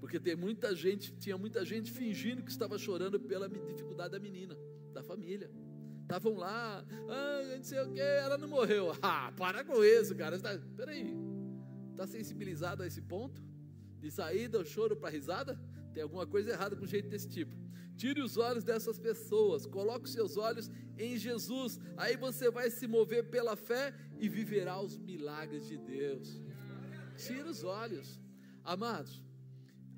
[0.00, 4.58] porque tem muita gente, tinha muita gente fingindo que estava chorando pela dificuldade da menina,
[4.92, 5.48] da família.
[6.04, 8.92] Estavam lá, ah, não sei o que, ela não morreu.
[9.02, 10.38] Ah, para com isso, cara.
[10.38, 11.16] Tá, peraí,
[11.90, 13.42] está sensibilizado a esse ponto?
[14.00, 15.58] De saída, o choro para risada?
[15.94, 17.56] Tem alguma coisa errada com um jeito desse tipo.
[17.96, 21.78] Tire os olhos dessas pessoas, coloque os seus olhos em Jesus.
[21.96, 26.40] Aí você vai se mover pela fé e viverá os milagres de Deus.
[27.16, 28.20] Tire os olhos.
[28.62, 29.22] Amados,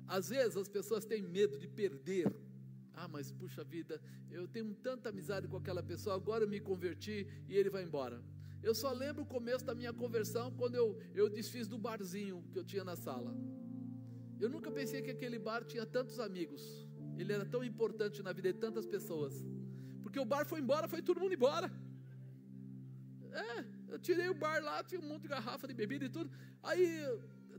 [0.07, 2.33] às vezes as pessoas têm medo de perder.
[3.01, 3.95] Ah, mas puxa vida,
[4.37, 7.17] eu tenho tanta amizade com aquela pessoa, agora eu me converti
[7.47, 8.17] e ele vai embora.
[8.67, 12.57] Eu só lembro o começo da minha conversão quando eu, eu desfiz do barzinho que
[12.57, 13.31] eu tinha na sala.
[14.39, 16.63] Eu nunca pensei que aquele bar tinha tantos amigos.
[17.19, 19.45] Ele era tão importante na vida de tantas pessoas.
[20.01, 21.71] Porque o bar foi embora, foi todo mundo embora.
[23.31, 26.31] É, eu tirei o bar lá, tinha um monte de garrafa de bebida e tudo.
[26.63, 26.83] Aí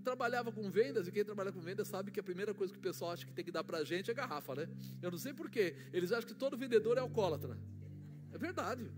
[0.08, 2.86] trabalhava com vendas, e quem trabalha com vendas sabe que a primeira coisa que o
[2.88, 4.66] pessoal acha que tem que dar pra gente é garrafa, né?
[5.02, 5.66] Eu não sei porquê.
[5.92, 7.58] Eles acham que todo vendedor é alcoólatra.
[8.32, 8.90] É verdade.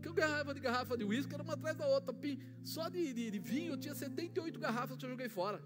[0.00, 2.14] Que eu ganhava de garrafa de uísque era uma atrás da outra.
[2.64, 5.60] Só de, de, de vinho eu tinha 78 garrafas que eu joguei fora.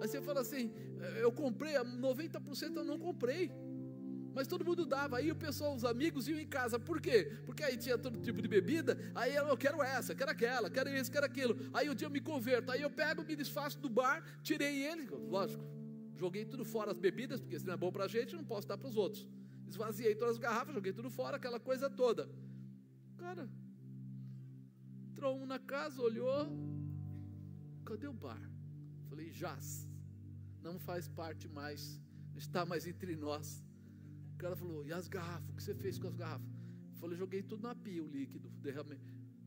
[0.00, 0.64] Aí você fala assim:
[1.00, 3.52] eh, eu comprei, 90% eu não comprei.
[4.38, 5.16] Mas todo mundo dava.
[5.18, 6.78] Aí o pessoal, os amigos iam em casa.
[6.78, 7.18] Por quê?
[7.44, 8.96] Porque aí tinha todo tipo de bebida.
[9.14, 11.56] Aí eu, quero essa, quero aquela, quero isso, quero aquilo.
[11.72, 12.70] Aí um dia eu me converto.
[12.70, 15.08] Aí eu pego, me desfaço do bar, tirei ele.
[15.36, 15.64] Lógico,
[16.16, 18.68] joguei tudo fora as bebidas, porque se não é bom para a gente, não posso
[18.68, 19.26] dar para os outros.
[19.66, 22.30] Esvaziei todas as garrafas, joguei tudo fora, aquela coisa toda.
[23.16, 23.50] Cara,
[25.10, 26.48] entrou um na casa, olhou.
[27.84, 28.40] Cadê o bar?
[29.08, 29.88] Falei, jaz
[30.62, 32.00] não faz parte mais,
[32.32, 33.64] não está mais entre nós.
[34.38, 35.48] O cara falou: E as garrafas?
[35.50, 36.46] O que você fez com as garrafas?
[36.92, 39.00] Eu falei: Joguei tudo na pia, o líquido, derramei.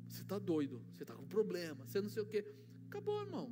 [0.10, 2.46] Você está doido, você está com problema, você não sei o quê.
[2.88, 3.50] Acabou, irmão.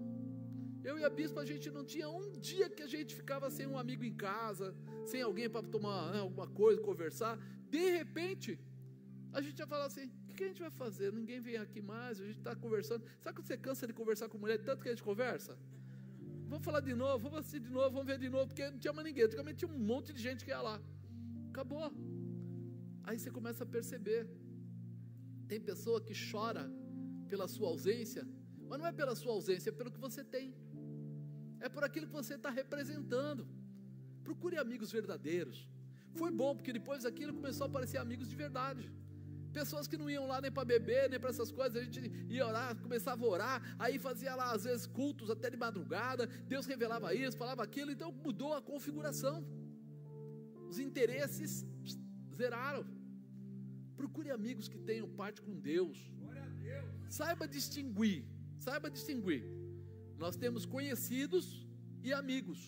[0.84, 3.66] Eu e a bispa, a gente não tinha um dia que a gente ficava sem
[3.66, 4.76] um amigo em casa,
[5.06, 7.40] sem alguém para tomar né, alguma coisa, conversar.
[7.70, 8.60] De repente,
[9.32, 11.14] a gente ia falar assim: o que a gente vai fazer?
[11.14, 13.06] Ninguém vem aqui mais, a gente está conversando.
[13.22, 15.58] Sabe quando você cansa de conversar com mulher, tanto que a gente conversa?
[16.50, 18.92] Vamos falar de novo, vamos assistir de novo, vamos ver de novo, porque não tinha
[18.92, 19.24] mais ninguém.
[19.24, 20.82] Antigamente tinha um monte de gente que ia lá.
[21.60, 21.92] Acabou.
[23.04, 24.22] Aí você começa a perceber.
[25.46, 26.64] Tem pessoa que chora
[27.32, 28.24] pela sua ausência,
[28.70, 30.48] mas não é pela sua ausência, é pelo que você tem.
[31.60, 33.46] É por aquilo que você está representando.
[34.24, 35.68] Procure amigos verdadeiros.
[36.20, 38.90] Foi bom, porque depois daquilo começou a aparecer amigos de verdade.
[39.52, 42.48] Pessoas que não iam lá nem para beber, nem para essas coisas, a gente ia
[42.48, 47.14] orar, começava a orar, aí fazia lá às vezes cultos até de madrugada, Deus revelava
[47.14, 49.44] isso, falava aquilo, então mudou a configuração.
[50.70, 51.66] Os interesses
[52.40, 52.86] zeraram.
[53.98, 55.98] Procure amigos que tenham parte com Deus.
[57.10, 58.24] Saiba distinguir,
[58.60, 59.44] saiba distinguir.
[60.18, 61.46] Nós temos conhecidos
[62.04, 62.60] e amigos.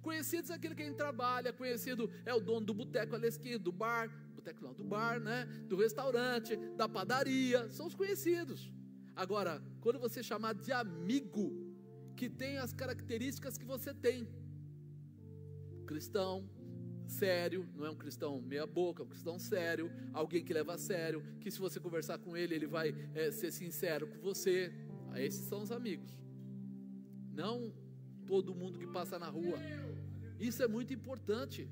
[0.00, 3.58] Conhecidos é aquele que a gente trabalha, conhecido é o dono do boteco ali esquina,
[3.58, 5.44] do bar, boteco não, do bar, né?
[5.68, 8.72] Do restaurante, da padaria, são os conhecidos.
[9.16, 11.46] Agora, quando você chamar de amigo,
[12.16, 14.28] que tem as características que você tem,
[15.86, 16.48] cristão,
[17.06, 20.78] sério, não é um cristão meia boca, é um cristão sério, alguém que leva a
[20.78, 24.72] sério, que se você conversar com ele, ele vai é, ser sincero com você.
[25.14, 26.16] Esses são os amigos.
[27.32, 27.72] Não
[28.26, 29.58] todo mundo que passa na rua.
[30.38, 31.68] Isso é muito importante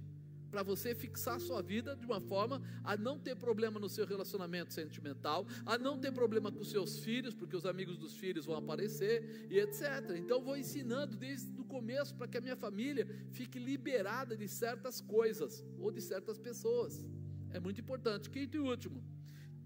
[0.55, 4.73] para você fixar sua vida de uma forma a não ter problema no seu relacionamento
[4.73, 9.49] sentimental, a não ter problema com seus filhos, porque os amigos dos filhos vão aparecer
[9.51, 9.83] e etc.
[10.17, 15.01] Então vou ensinando desde o começo para que a minha família fique liberada de certas
[15.01, 17.05] coisas ou de certas pessoas.
[17.51, 18.31] É muito importante.
[18.31, 19.03] Quinto e último,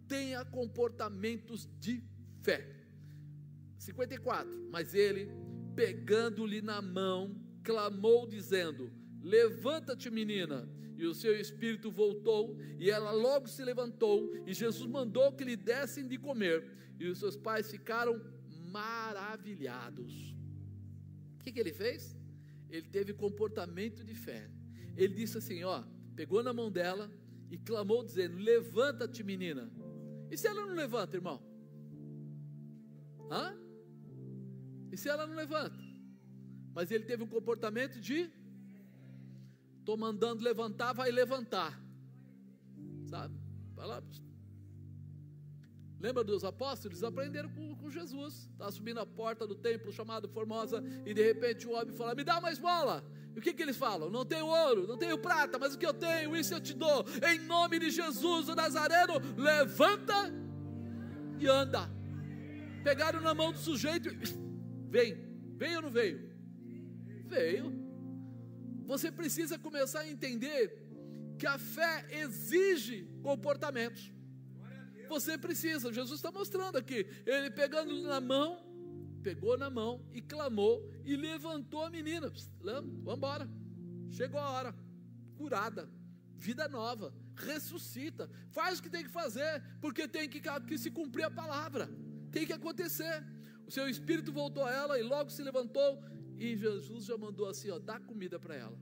[0.07, 2.03] tenha comportamentos de
[2.41, 2.67] fé.
[3.77, 4.71] 54.
[4.71, 5.29] Mas ele,
[5.77, 8.91] pegando-lhe na mão, clamou, dizendo:
[9.35, 10.69] Levanta-te, menina.
[10.97, 15.55] E o seu espírito voltou, e ela logo se levantou, e Jesus mandou que lhe
[15.55, 16.57] dessem de comer.
[16.99, 18.21] E os seus pais ficaram
[18.77, 20.35] maravilhados.
[21.39, 22.17] O que, que ele fez?
[22.69, 24.51] Ele teve comportamento de fé.
[24.97, 25.85] Ele disse assim: Ó,
[26.17, 27.09] pegou na mão dela
[27.51, 29.71] e clamou, dizendo: Levanta-te, menina.
[30.31, 31.41] E se ela não levanta, irmão?
[33.31, 33.57] Hã?
[34.91, 35.79] E se ela não levanta?
[36.75, 38.31] Mas ele teve um comportamento de
[39.89, 41.81] Estou mandando levantar, vai levantar.
[43.07, 43.35] Sabe?
[43.75, 44.03] Vai lá.
[45.99, 47.03] Lembra dos apóstolos?
[47.03, 48.51] Aprenderam com, com Jesus.
[48.53, 52.23] Estava subindo a porta do templo chamado Formosa e de repente o homem fala: Me
[52.23, 53.03] dá uma esmola.
[53.35, 54.11] E o que, que eles falam?
[54.11, 57.07] Não tenho ouro, não tenho prata, mas o que eu tenho, isso eu te dou.
[57.27, 60.31] Em nome de Jesus, o Nazareno, levanta
[61.39, 61.89] e anda.
[62.85, 64.19] Pegaram na mão do sujeito e
[64.91, 65.17] vem.
[65.57, 66.31] Veio ou não veio?
[67.25, 67.78] Veio
[68.89, 70.63] você precisa começar a entender
[71.39, 74.11] que a fé exige comportamentos.
[75.11, 78.49] Você precisa, Jesus está mostrando aqui, ele pegando na mão,
[79.23, 82.33] pegou na mão e clamou e levantou a menina.
[82.63, 83.47] Vamos embora,
[84.11, 84.75] chegou a hora,
[85.37, 85.87] curada,
[86.35, 91.25] vida nova, ressuscita, faz o que tem que fazer, porque tem que, que se cumprir
[91.25, 91.91] a palavra,
[92.33, 93.23] tem que acontecer.
[93.67, 96.03] O seu espírito voltou a ela e logo se levantou
[96.39, 98.79] e Jesus já mandou assim, ó, dá comida para ela.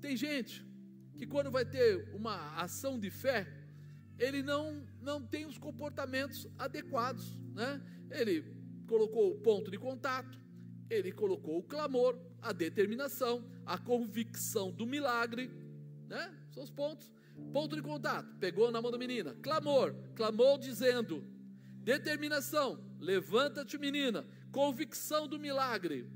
[0.00, 0.64] Tem gente
[1.16, 3.46] que quando vai ter uma ação de fé,
[4.18, 7.82] ele não não tem os comportamentos adequados, né?
[8.10, 8.44] Ele
[8.86, 10.40] colocou o ponto de contato,
[10.88, 15.50] ele colocou o clamor, a determinação, a convicção do milagre,
[16.06, 16.34] né?
[16.50, 17.10] São os pontos.
[17.52, 21.24] Ponto de contato, pegou na mão da menina, clamor, clamou dizendo,
[21.84, 26.10] determinação, levanta-te menina, convicção do milagre,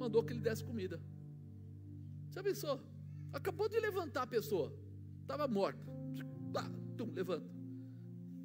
[0.00, 1.00] mandou que ele desse comida.
[2.34, 2.76] Já pensou?
[3.38, 4.68] Acabou de levantar a pessoa,
[5.22, 5.84] estava morta.
[6.96, 7.50] Tum, levanta.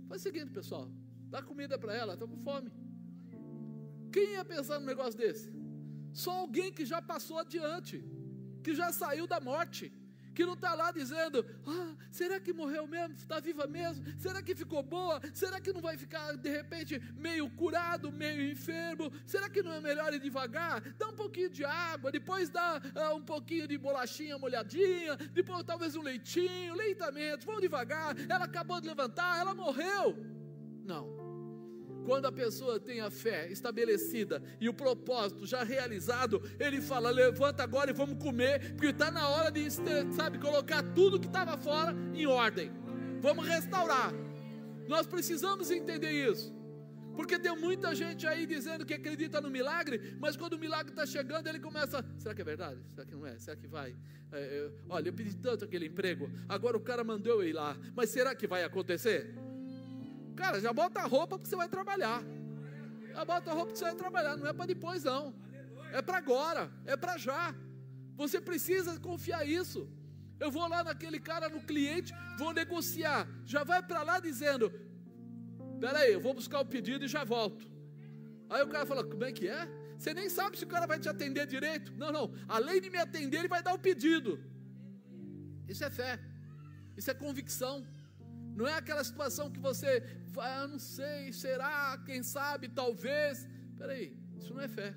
[0.08, 0.86] Faz o seguinte, pessoal:
[1.34, 2.72] dá comida para ela, está com fome.
[4.14, 5.47] Quem ia pensar num negócio desse?
[6.14, 7.95] Só alguém que já passou adiante,
[8.64, 9.91] que já saiu da morte
[10.36, 13.16] que não está lá dizendo: ah, será que morreu mesmo?
[13.16, 14.06] Está viva mesmo?
[14.20, 15.20] Será que ficou boa?
[15.34, 19.12] Será que não vai ficar de repente meio curado, meio enfermo?
[19.26, 20.82] Será que não é melhor ir devagar?
[20.98, 25.96] Dá um pouquinho de água, depois dá ah, um pouquinho de bolachinha molhadinha, depois talvez
[25.96, 28.16] um leitinho, lentamente, vamos devagar.
[28.30, 30.18] Ela acabou de levantar, ela morreu.
[30.84, 31.24] Não.
[32.06, 37.64] Quando a pessoa tem a fé estabelecida e o propósito já realizado, ele fala: levanta
[37.64, 39.68] agora e vamos comer, porque está na hora de,
[40.14, 42.72] sabe, colocar tudo que estava fora em ordem.
[43.22, 44.14] Vamos restaurar.
[44.88, 46.53] Nós precisamos entender isso.
[47.16, 51.06] Porque tem muita gente aí dizendo que acredita no milagre, mas quando o milagre está
[51.06, 52.80] chegando, ele começa: será que é verdade?
[52.93, 53.39] Será que não é?
[53.39, 53.95] Será que vai?
[54.32, 57.78] É, é, olha, eu pedi tanto aquele emprego, agora o cara mandou eu ir lá,
[57.95, 59.34] mas será que vai acontecer?
[60.36, 62.24] Cara, já bota a roupa porque você vai trabalhar.
[63.14, 65.34] Já bota a roupa porque você vai trabalhar, não é para depois não.
[65.92, 67.56] É para agora, é para já.
[68.16, 69.88] Você precisa confiar isso.
[70.40, 73.28] Eu vou lá naquele cara, no cliente, vou negociar.
[73.46, 74.72] Já vai para lá dizendo:
[75.74, 77.66] Espera aí, eu vou buscar o pedido e já volto.
[78.50, 79.68] Aí o cara fala: Como é que é?
[79.98, 81.94] Você nem sabe se o cara vai te atender direito.
[81.94, 82.34] Não, não.
[82.48, 84.40] Além de me atender, ele vai dar o pedido.
[85.68, 86.20] Isso é fé.
[86.98, 87.86] Isso é convicção.
[88.56, 90.01] Não é aquela situação que você,
[90.38, 93.47] ah, não sei, será, quem sabe, talvez.
[93.78, 94.95] Peraí, isso não é fé.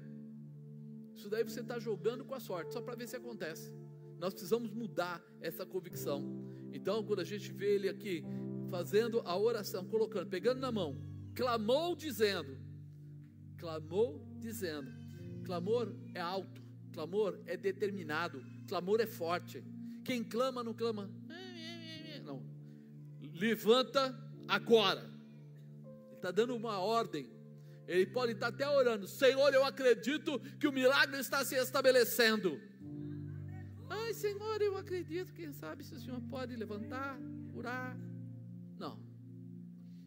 [1.15, 3.75] Isso daí você está jogando com a sorte, só para ver se acontece.
[4.19, 6.25] Nós precisamos mudar essa convicção.
[6.73, 8.25] Então, quando a gente vê ele aqui
[8.71, 11.01] fazendo a oração, colocando, pegando na mão,
[11.35, 12.57] clamou dizendo,
[13.57, 14.93] clamou dizendo,
[15.45, 19.65] clamor é alto, clamor é determinado, clamor é forte.
[20.05, 21.11] Quem clama não clama.
[23.39, 24.15] Levanta
[24.47, 25.03] agora.
[26.07, 27.31] Ele está dando uma ordem.
[27.87, 32.61] Ele pode estar até orando, Senhor, eu acredito que o milagre está se estabelecendo.
[33.89, 37.19] Ai, Senhor, eu acredito, quem sabe se o Senhor pode levantar,
[37.51, 37.97] curar.
[38.77, 39.01] Não.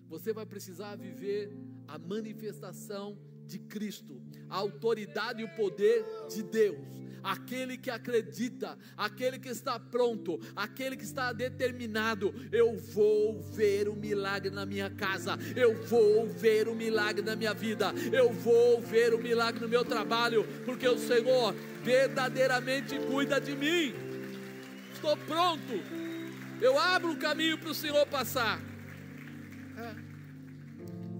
[0.08, 1.52] Você vai precisar viver
[1.88, 3.18] a manifestação
[3.52, 9.80] de Cristo, a autoridade e o poder de Deus aquele que acredita, aquele que está
[9.80, 12.34] pronto, aquele que está determinado.
[12.52, 17.54] Eu vou ver o milagre na minha casa, eu vou ver o milagre na minha
[17.54, 23.56] vida, eu vou ver o milagre no meu trabalho, porque o Senhor verdadeiramente cuida de
[23.56, 23.93] mim.
[24.93, 25.74] Estou pronto,
[26.60, 28.70] eu abro o caminho para o Senhor passar.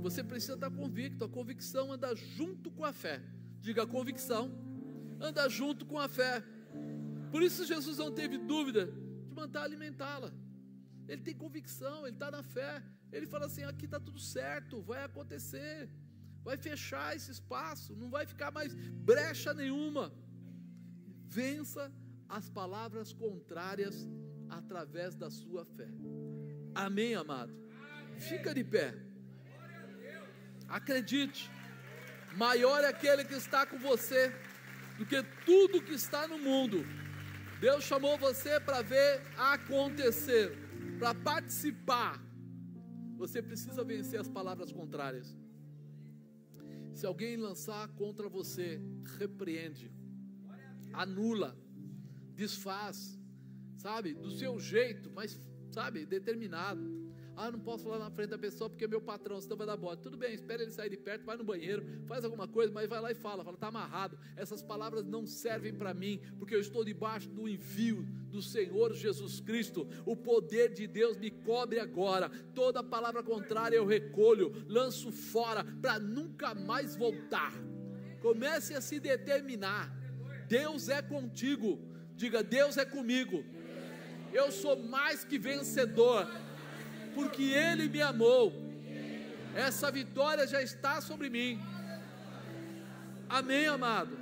[0.02, 3.22] Você precisa estar convicto, a convicção anda junto com a fé.
[3.60, 4.52] Diga convicção
[5.22, 6.44] anda junto com a fé.
[7.32, 8.88] Por isso Jesus não teve dúvida
[9.28, 10.34] de mandar alimentá-la.
[11.08, 12.84] Ele tem convicção, ele está na fé.
[13.12, 15.90] Ele fala assim: aqui está tudo certo, vai acontecer,
[16.44, 20.12] vai fechar esse espaço, não vai ficar mais brecha nenhuma.
[21.26, 21.92] Vença
[22.28, 24.10] as palavras contrárias
[24.50, 25.88] através da sua fé.
[26.74, 27.54] Amém, amado?
[28.18, 29.11] Fica de pé.
[30.72, 31.52] Acredite,
[32.38, 34.34] maior é aquele que está com você
[34.98, 36.86] do que tudo que está no mundo.
[37.60, 40.58] Deus chamou você para ver acontecer,
[40.98, 42.24] para participar.
[43.18, 45.38] Você precisa vencer as palavras contrárias.
[46.94, 48.82] Se alguém lançar contra você,
[49.20, 49.92] repreende,
[50.94, 51.58] anula,
[52.34, 53.20] desfaz,
[53.76, 55.38] sabe, do seu jeito, mas
[55.70, 57.11] sabe, determinado.
[57.44, 60.04] Ah, não posso falar na frente da pessoa porque meu patrão, senão vai dar bota.
[60.04, 63.02] Tudo bem, espera ele sair de perto, vai no banheiro, faz alguma coisa, mas vai
[63.02, 64.16] lá e fala, fala, está amarrado.
[64.36, 69.40] Essas palavras não servem para mim, porque eu estou debaixo do envio do Senhor Jesus
[69.40, 69.88] Cristo.
[70.06, 72.30] O poder de Deus me cobre agora.
[72.54, 77.52] Toda palavra contrária eu recolho, lanço fora para nunca mais voltar.
[78.22, 79.92] Comece a se determinar.
[80.48, 81.80] Deus é contigo.
[82.16, 83.44] Diga, Deus é comigo.
[84.32, 86.28] Eu sou mais que vencedor
[87.14, 88.54] porque Ele me amou.
[89.56, 91.60] Essa vitória já está sobre mim.
[93.30, 94.18] Amém, amado?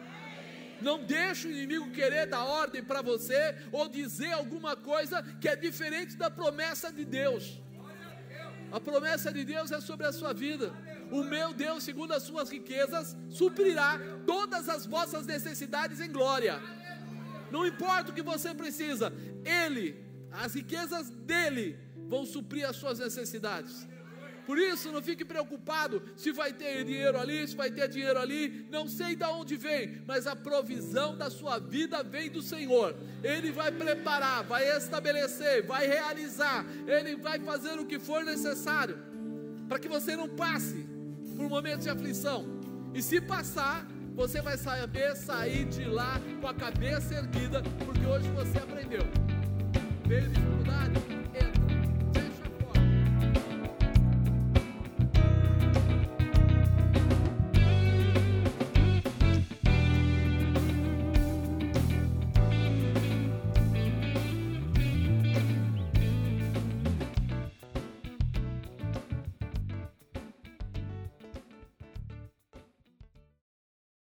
[0.82, 5.56] Não deixe o inimigo querer dar ordem para você ou dizer alguma coisa que é
[5.56, 7.60] diferente da promessa de Deus.
[8.72, 10.72] A promessa de Deus é sobre a sua vida.
[11.12, 16.62] O meu Deus, segundo as suas riquezas, suprirá todas as vossas necessidades em glória.
[17.52, 19.12] Não importa o que você precisa,
[19.44, 21.80] Ele, as riquezas dele,
[22.10, 23.88] vão suprir as suas necessidades.
[24.46, 28.68] Por isso, não fique preocupado se vai ter dinheiro ali, se vai ter dinheiro ali,
[28.72, 32.96] não sei de onde vem, mas a provisão da sua vida vem do Senhor.
[33.24, 38.98] Ele vai preparar, vai estabelecer, vai realizar, ele vai fazer o que for necessário
[39.68, 40.84] para que você não passe
[41.38, 42.44] por momentos de aflição.
[42.92, 43.86] E se passar,
[44.16, 49.04] você vai saber sair de lá com a cabeça erguida, porque hoje você aprendeu.
[50.08, 51.19] Veio dificuldade?